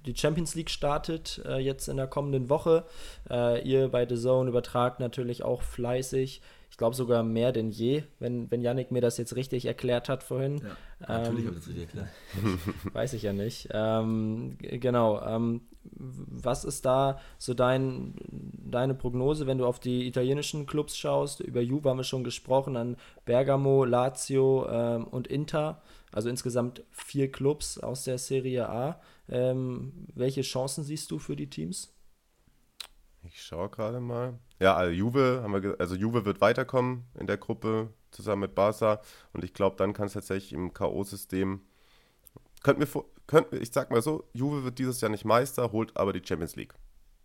[0.05, 2.85] Die Champions League startet äh, jetzt in der kommenden Woche.
[3.29, 6.41] Äh, ihr bei The Zone übertragt natürlich auch fleißig.
[6.69, 10.23] Ich glaube sogar mehr denn je, wenn, wenn Yannick mir das jetzt richtig erklärt hat
[10.23, 10.61] vorhin.
[10.61, 12.09] Ja, natürlich Ähm, habe ich das richtig erklärt.
[12.93, 13.69] Weiß ich ja nicht.
[13.71, 15.21] Ähm, genau.
[15.21, 21.39] Ähm, was ist da so dein, deine Prognose, wenn du auf die italienischen Clubs schaust?
[21.39, 25.81] Über Juve haben wir schon gesprochen, an Bergamo, Lazio ähm, und Inter.
[26.11, 28.99] Also insgesamt vier Clubs aus der Serie A.
[29.29, 31.93] Ähm, welche Chancen siehst du für die Teams?
[33.27, 34.39] Ich schaue gerade mal.
[34.59, 39.01] Ja, also Juve, haben wir, also Juve wird weiterkommen in der Gruppe zusammen mit Barca
[39.33, 41.59] und ich glaube, dann kann es tatsächlich im K.O.-System.
[42.63, 42.87] Könnt mir,
[43.27, 46.55] könnt, ich sag mal so, Juve wird dieses Jahr nicht Meister, holt aber die Champions
[46.55, 46.73] League.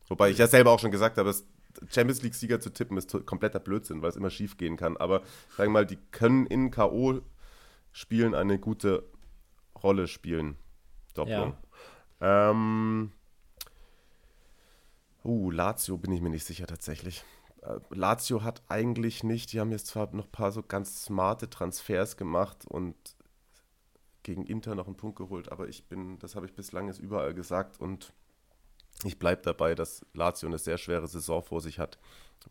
[0.08, 1.46] Wobei ich ja selber auch schon gesagt habe, es-
[1.90, 4.98] Champions League-Sieger zu tippen ist kompletter Blödsinn, weil es immer schief gehen kann.
[4.98, 5.20] Aber
[5.56, 9.04] sagen wir mal, die können in K.O.-Spielen eine gute
[9.82, 10.56] Rolle spielen.
[11.14, 11.54] Doppelung.
[12.20, 13.12] Ähm,
[15.24, 17.24] Uh, Lazio bin ich mir nicht sicher tatsächlich.
[17.62, 21.48] Äh, Lazio hat eigentlich nicht, die haben jetzt zwar noch ein paar so ganz smarte
[21.48, 22.96] Transfers gemacht und
[24.22, 27.34] gegen Inter noch einen Punkt geholt, aber ich bin, das habe ich bislang jetzt überall
[27.34, 28.12] gesagt und
[29.04, 31.98] ich bleibe dabei, dass Lazio eine sehr schwere Saison vor sich hat,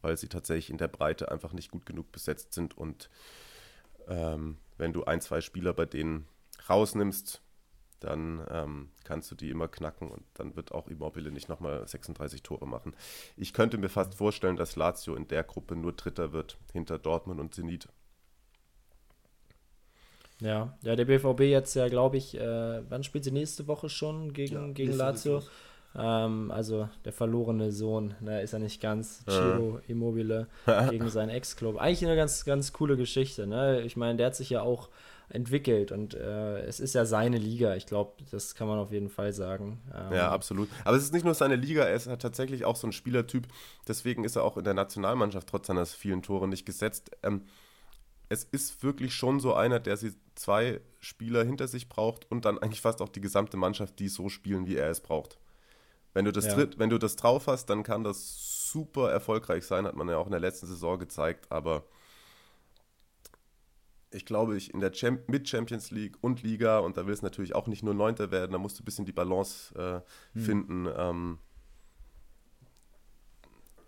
[0.01, 3.09] weil sie tatsächlich in der Breite einfach nicht gut genug besetzt sind und
[4.07, 6.27] ähm, wenn du ein, zwei Spieler bei denen
[6.67, 7.41] rausnimmst,
[8.01, 12.43] dann ähm, kannst du die immer knacken und dann wird auch Immobile nicht nochmal 36
[12.43, 12.95] Tore machen.
[13.37, 17.39] Ich könnte mir fast vorstellen, dass Lazio in der Gruppe nur Dritter wird, hinter Dortmund
[17.39, 17.87] und Zenit.
[20.41, 24.33] Ja, ja, der BVB jetzt ja, glaube ich, äh, wann spielt sie nächste Woche schon
[24.33, 25.43] gegen, Ja, gegen Lazio?
[25.95, 29.23] Ähm, also der verlorene Sohn, ne, ist er nicht ganz.
[29.27, 30.47] Ciro Immobile
[30.89, 31.77] gegen seinen Ex-Club.
[31.77, 33.45] Eigentlich eine ganz, ganz coole Geschichte.
[33.45, 33.81] Ne?
[33.81, 34.89] Ich meine, der hat sich ja auch
[35.31, 37.75] entwickelt und äh, es ist ja seine Liga.
[37.75, 39.81] Ich glaube, das kann man auf jeden Fall sagen.
[39.95, 40.69] Ähm, Ja, absolut.
[40.85, 43.47] Aber es ist nicht nur seine Liga, er ist halt tatsächlich auch so ein Spielertyp.
[43.87, 47.11] Deswegen ist er auch in der Nationalmannschaft trotz seiner vielen Tore nicht gesetzt.
[47.23, 47.43] Ähm,
[48.29, 52.59] es ist wirklich schon so einer, der sie zwei Spieler hinter sich braucht und dann
[52.59, 55.37] eigentlich fast auch die gesamte Mannschaft, die so spielen, wie er es braucht.
[56.13, 56.55] Wenn du das, Ja.
[56.55, 60.17] dritt, wenn du das drauf hast, dann kann das super erfolgreich sein, hat man ja
[60.17, 61.47] auch in der letzten Saison gezeigt.
[61.51, 61.83] Aber
[64.13, 67.21] ich glaube, ich in der Champ mit Champions League und Liga, und da will es
[67.21, 69.73] natürlich auch nicht nur Neunter werden, da musst du ein bisschen die Balance
[70.35, 70.87] äh, finden.
[70.95, 71.37] Ähm,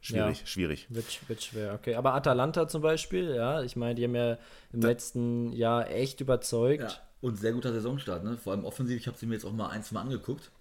[0.02, 0.46] schwierig, Ja.
[0.46, 0.88] schwierig.
[0.90, 1.96] Wird, wird schwer, okay.
[1.96, 4.38] Aber Atalanta zum Beispiel, ja, ich meine, die haben ja
[4.72, 6.82] im letzten Jahr echt überzeugt.
[6.84, 8.38] Ja, und sehr guter Saisonstart, ne?
[8.38, 9.00] Vor allem offensiv.
[9.00, 10.52] Ich habe sie mir jetzt auch mal ein, zwei Mal angeguckt.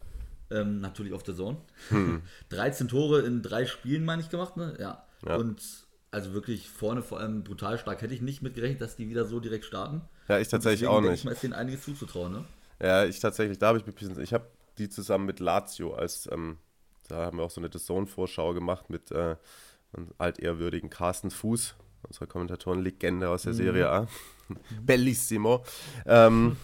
[0.50, 1.56] Ähm, natürlich auf der Zone.
[2.50, 4.76] 13 Tore in drei Spielen, meine ich, gemacht, ne?
[4.78, 5.04] Ja.
[5.26, 5.36] Ja.
[5.36, 5.81] Und
[6.12, 8.02] also wirklich vorne vor allem brutal stark.
[8.02, 10.02] Hätte ich nicht mitgerechnet, dass die wieder so direkt starten.
[10.28, 11.20] Ja, ich tatsächlich auch denke nicht.
[11.20, 12.44] Ich mal, ist denen einiges zuzutrauen, ne?
[12.80, 14.46] Ja, ich tatsächlich, da habe ich mich ich habe
[14.78, 16.58] die zusammen mit Lazio als, ähm,
[17.08, 19.36] da haben wir auch so eine Zone-Vorschau gemacht mit äh,
[19.94, 24.06] einem altehrwürdigen Carsten Fuß, unserer Kommentatoren-Legende aus der Serie A.
[24.82, 25.64] Bellissimo.
[26.06, 26.56] Ähm,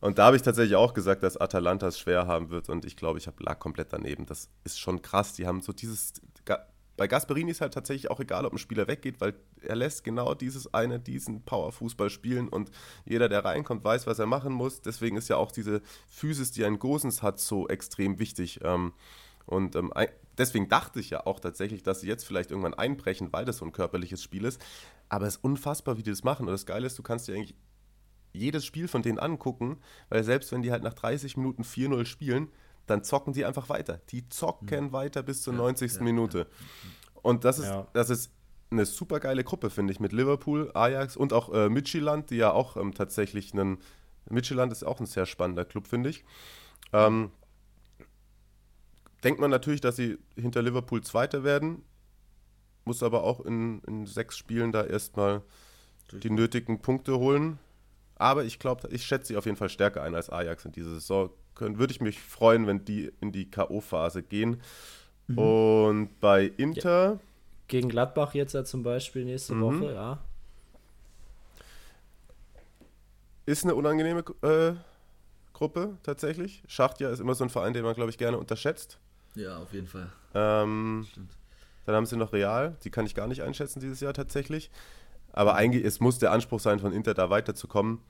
[0.00, 2.96] und da habe ich tatsächlich auch gesagt, dass Atalanta es schwer haben wird und ich
[2.96, 4.26] glaube, ich hab, lag komplett daneben.
[4.26, 5.32] Das ist schon krass.
[5.34, 6.14] Die haben so dieses.
[6.96, 10.34] Bei Gasperini ist halt tatsächlich auch egal, ob ein Spieler weggeht, weil er lässt genau
[10.34, 12.70] dieses eine, diesen Powerfußball spielen und
[13.04, 14.80] jeder, der reinkommt, weiß, was er machen muss.
[14.80, 18.60] Deswegen ist ja auch diese Physis, die ein Gosens hat, so extrem wichtig.
[18.62, 18.92] Ähm,
[19.44, 19.92] und ähm,
[20.36, 23.64] deswegen dachte ich ja auch tatsächlich, dass sie jetzt vielleicht irgendwann einbrechen, weil das so
[23.64, 24.60] ein körperliches Spiel ist.
[25.08, 26.46] Aber es ist unfassbar, wie die das machen.
[26.46, 27.54] Und das Geile ist, du kannst dir eigentlich
[28.32, 29.78] jedes Spiel von denen angucken,
[30.08, 32.48] weil selbst wenn die halt nach 30 Minuten 4-0 spielen,
[32.86, 34.00] dann zocken die einfach weiter.
[34.10, 35.94] Die zocken weiter bis zur 90.
[35.94, 36.46] ja, Minute.
[37.22, 37.86] Und das ist, Ja.
[37.92, 38.30] das ist
[38.70, 42.52] eine super geile Gruppe, finde ich, mit Liverpool, Ajax und auch äh, Midtjylland, die ja
[42.52, 43.78] auch ähm, tatsächlich einen.
[44.28, 46.24] Midtjylland ist auch ein sehr spannender Club, finde ich.
[46.92, 47.30] Ähm,
[49.22, 51.82] denkt man natürlich, dass sie hinter Liverpool Zweiter werden,
[52.84, 55.42] muss aber auch in, in sechs Spielen da erstmal
[56.12, 57.58] die nötigen Punkte holen.
[58.16, 60.90] Aber ich glaube, ich schätze sie auf jeden Fall stärker ein als Ajax in dieser
[60.90, 61.30] Saison.
[61.54, 64.60] Können, würde ich mich freuen, wenn die in die K.O.-Phase gehen.
[65.28, 67.18] Und bei Inter,
[67.68, 69.60] Gegen Gladbach jetzt ja zum Beispiel nächste Mhm.
[69.62, 70.18] Woche, ja.
[73.44, 74.74] ist eine unangenehme äh,
[75.52, 76.62] Gruppe tatsächlich.
[76.68, 78.98] Schachtja ist immer so ein Verein, den man, glaube ich, gerne unterschätzt.
[79.34, 80.10] Ja, auf jeden Fall.
[80.34, 81.32] Ähm, Stimmt.
[81.86, 84.70] Dann haben sie noch Real, die kann ich gar nicht einschätzen dieses Jahr tatsächlich.
[85.36, 88.00] Aber eigentlich, es muss der Anspruch sein, von Inter da weiterzukommen.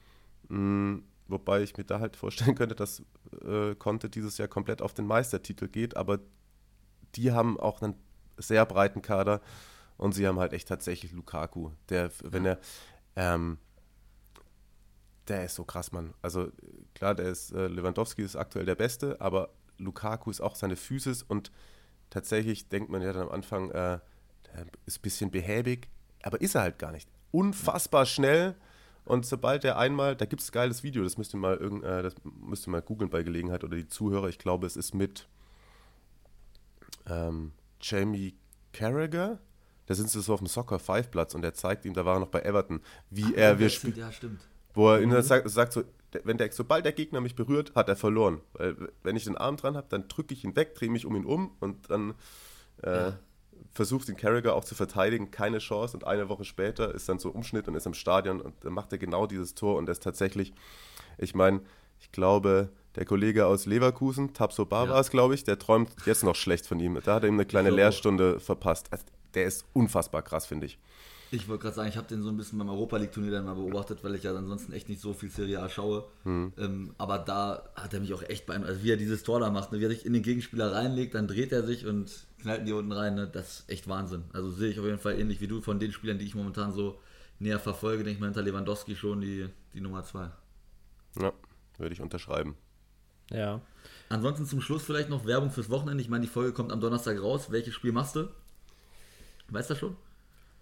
[0.49, 3.03] Mhm, wobei ich mir da halt vorstellen könnte, dass
[3.45, 5.97] äh, Conte dieses Jahr komplett auf den Meistertitel geht.
[5.97, 6.21] Aber
[7.17, 7.95] die haben auch einen
[8.39, 9.41] sehr breiten Kader
[9.97, 12.61] und sie haben halt echt tatsächlich Lukaku, der, wenn er,
[13.17, 13.59] ähm,
[15.27, 16.15] der ist so krass, Mann.
[16.23, 16.53] Also
[16.95, 21.25] klar, der ist, äh, Lewandowski ist aktuell der Beste, aber Lukaku ist auch seine Physis
[21.25, 21.51] und
[22.11, 23.99] tatsächlich denkt man ja dann am Anfang, äh,
[24.47, 25.89] der ist ein bisschen behäbig,
[26.23, 27.09] aber ist er halt gar nicht.
[27.31, 28.55] Unfassbar schnell
[29.07, 31.85] und sobald er einmal, da gibt es ein geiles Video, das müsst ihr mal irgend,
[31.85, 34.95] äh, das müsst ihr mal googeln bei Gelegenheit oder die Zuhörer, ich glaube, es ist
[34.95, 35.29] mit
[37.09, 38.35] ähm, Jamie
[38.73, 39.39] Carragher.
[39.87, 42.17] Da sind sie so auf dem Soccer 5 Platz und er zeigt ihm, da war
[42.17, 43.97] er noch bei Everton, wie er wir spielen.
[43.97, 44.41] Ja, stimmt.
[44.75, 45.23] Wo er mhm.
[45.23, 45.85] sagt, sagt so,
[46.25, 48.41] wenn der, sobald der Gegner mich berührt, hat er verloren.
[48.55, 51.15] Weil wenn ich den Arm dran habe, dann drücke ich ihn weg, drehe mich um
[51.15, 52.15] ihn um und dann
[52.83, 53.19] äh, ja.
[53.73, 55.97] Versucht den Carragher auch zu verteidigen, keine Chance.
[55.97, 58.93] Und eine Woche später ist dann so Umschnitt und ist im Stadion und dann macht
[58.93, 60.53] er genau dieses Tor und das tatsächlich,
[61.19, 61.61] ich meine,
[62.01, 66.25] ich glaube, der Kollege aus Leverkusen, Tapso Bar war es, glaube ich, der träumt jetzt
[66.25, 66.99] noch schlecht von ihm.
[67.05, 67.71] Da hat er ihm eine kleine.
[67.71, 68.89] Lehrstunde verpasst.
[68.91, 69.05] Also,
[69.35, 70.79] der ist unfassbar krass, finde ich.
[71.31, 73.45] Ich wollte gerade sagen, ich habe den so ein bisschen beim Europa League Turnier dann
[73.45, 76.05] mal beobachtet, weil ich ja ansonsten echt nicht so viel Serie A schaue.
[76.23, 76.53] Hm.
[76.57, 78.71] Ähm, aber da hat er mich auch echt beeindruckt.
[78.71, 79.81] Also wie er dieses Tor da macht, ne?
[79.81, 82.73] wie er sich in den Gegenspieler reinlegt, dann dreht er sich und knallt ihn die
[82.73, 83.17] unten rein.
[83.17, 83.27] Ne?
[83.27, 84.25] Das ist echt Wahnsinn.
[84.33, 86.73] Also sehe ich auf jeden Fall ähnlich wie du von den Spielern, die ich momentan
[86.73, 87.01] so
[87.41, 90.31] näher verfolge, denke ich mal hinter Lewandowski schon die, die Nummer zwei.
[91.21, 91.33] Ja,
[91.79, 92.57] würde ich unterschreiben.
[93.31, 93.61] Ja.
[94.09, 96.03] Ansonsten zum Schluss vielleicht noch Werbung fürs Wochenende.
[96.03, 97.51] Ich meine, die Folge kommt am Donnerstag raus.
[97.51, 98.29] Welches Spiel machst du?
[99.49, 99.97] Weißt du das schon?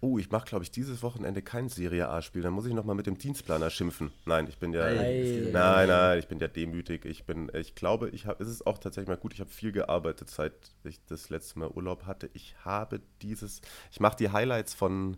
[0.01, 2.41] Oh, ich mache, glaube ich, dieses Wochenende kein Serie A-Spiel.
[2.41, 4.11] Dann muss ich nochmal mit dem Dienstplaner schimpfen.
[4.25, 4.85] Nein, ich bin ja.
[4.85, 5.49] Hey.
[5.51, 7.05] Nein, nein, ich bin ja demütig.
[7.05, 9.33] Ich bin, ich glaube, ich habe, es ist auch tatsächlich mal gut.
[9.33, 12.29] Ich habe viel gearbeitet, seit ich das letzte Mal Urlaub hatte.
[12.33, 15.17] Ich habe dieses, ich mache die Highlights von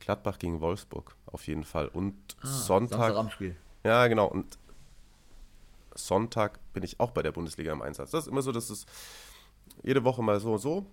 [0.00, 1.88] Gladbach gegen Wolfsburg auf jeden Fall.
[1.88, 3.32] Und ah, Sonntag.
[3.32, 3.56] Spiel.
[3.84, 4.26] Ja, genau.
[4.26, 4.58] Und
[5.94, 8.10] Sonntag bin ich auch bei der Bundesliga im Einsatz.
[8.10, 8.86] Das ist immer so, dass es
[9.82, 10.86] jede Woche mal so und so.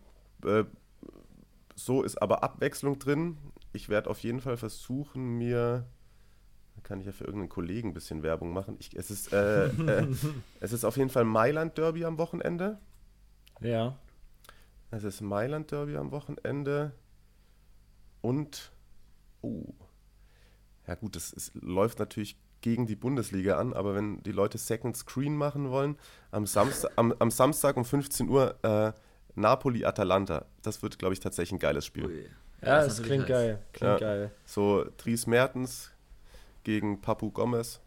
[0.45, 0.63] Äh,
[1.85, 3.37] so ist aber Abwechslung drin.
[3.73, 5.85] Ich werde auf jeden Fall versuchen, mir
[6.83, 8.75] kann ich ja für irgendeinen Kollegen ein bisschen Werbung machen.
[8.79, 10.07] Ich, es, ist, äh, äh,
[10.59, 12.79] es ist auf jeden Fall Mailand Derby am Wochenende.
[13.59, 13.97] Ja.
[14.89, 16.93] Es ist Mailand Derby am Wochenende.
[18.21, 18.71] Und,
[19.41, 19.73] oh,
[20.87, 25.35] ja gut, es läuft natürlich gegen die Bundesliga an, aber wenn die Leute Second Screen
[25.35, 25.97] machen wollen,
[26.29, 28.93] am Samstag, am, am Samstag um 15 Uhr äh,
[29.35, 32.05] Napoli-Atalanta, das wird, glaube ich, tatsächlich ein geiles Spiel.
[32.05, 32.25] Ui.
[32.61, 33.59] Ja, ja, das, klingt geil.
[33.73, 33.97] Klingt ja.
[33.97, 34.31] geil.
[34.45, 35.91] So Dries Mertens
[36.63, 37.79] gegen Papu Gomez.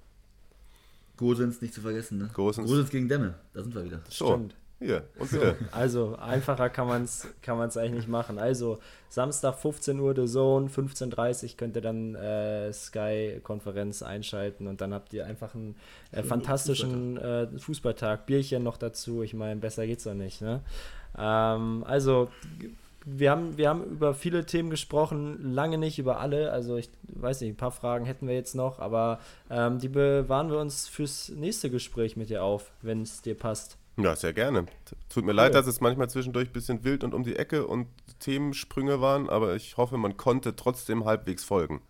[1.17, 2.31] Gosens nicht zu vergessen, ne?
[2.35, 4.01] Gosens, Gosens gegen Demme, da sind wir wieder.
[4.09, 4.27] So.
[4.27, 4.57] Stimmt.
[4.81, 5.57] Hier, und bitte.
[5.71, 8.39] Also, einfacher kann man es kann man's eigentlich nicht machen.
[8.39, 14.81] Also, Samstag 15 Uhr The Zone, 15.30 Uhr könnt ihr dann äh, Sky-Konferenz einschalten und
[14.81, 15.77] dann habt ihr einfach einen
[16.11, 17.55] äh, fantastischen Fußballtag.
[17.55, 18.27] Äh, Fußballtag.
[18.27, 19.23] Bierchen noch dazu.
[19.23, 20.43] Ich meine, besser geht's doch nicht.
[20.43, 20.61] Ne?
[21.17, 22.29] Ähm, also,
[23.05, 26.53] wir haben, wir haben über viele Themen gesprochen, lange nicht über alle.
[26.53, 30.51] Also ich weiß nicht, ein paar Fragen hätten wir jetzt noch, aber ähm, die bewahren
[30.51, 33.77] wir uns fürs nächste Gespräch mit dir auf, wenn es dir passt.
[33.97, 34.67] Ja, sehr gerne.
[35.09, 35.37] Tut mir cool.
[35.37, 37.87] leid, dass es manchmal zwischendurch ein bisschen wild und um die Ecke und
[38.19, 41.81] Themensprünge waren, aber ich hoffe, man konnte trotzdem halbwegs folgen.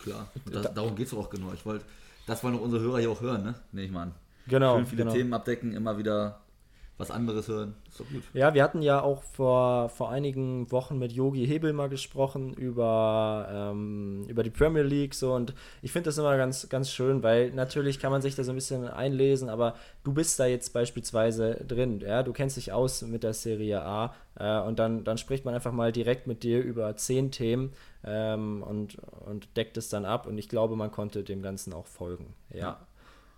[0.00, 1.52] Klar, das, darum geht es auch genau.
[1.52, 1.84] Ich wollte,
[2.26, 3.54] das wollen unsere Hörer hier auch hören, ne?
[3.70, 4.14] Nehme ich mal an.
[4.48, 4.76] Genau.
[4.76, 5.14] Schön viele genau.
[5.14, 6.40] Themen abdecken, immer wieder
[6.98, 7.74] was anderes hören.
[7.88, 8.22] Ist doch gut.
[8.32, 13.48] Ja, wir hatten ja auch vor, vor einigen Wochen mit Yogi Hebel mal gesprochen über,
[13.50, 17.50] ähm, über die Premier League so und ich finde das immer ganz, ganz schön, weil
[17.52, 19.74] natürlich kann man sich da so ein bisschen einlesen, aber
[20.04, 24.14] du bist da jetzt beispielsweise drin, ja, du kennst dich aus mit der Serie A
[24.36, 27.72] äh, und dann, dann spricht man einfach mal direkt mit dir über zehn Themen
[28.04, 31.86] ähm, und, und deckt es dann ab und ich glaube, man konnte dem Ganzen auch
[31.86, 32.34] folgen.
[32.50, 32.58] ja.
[32.58, 32.86] ja.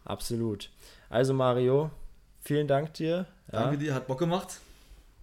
[0.05, 0.71] Absolut.
[1.09, 1.91] Also Mario,
[2.45, 3.27] vielen Dank dir.
[3.53, 3.63] Ja.
[3.63, 4.61] Danke dir, hat Bock gemacht.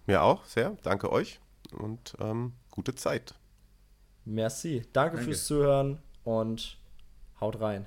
[0.06, 0.76] Mir auch, sehr.
[0.82, 1.40] Danke euch
[1.72, 3.34] und ähm, gute Zeit.
[4.24, 4.82] Merci.
[4.92, 6.78] Danke, Danke fürs Zuhören und
[7.40, 7.86] haut rein.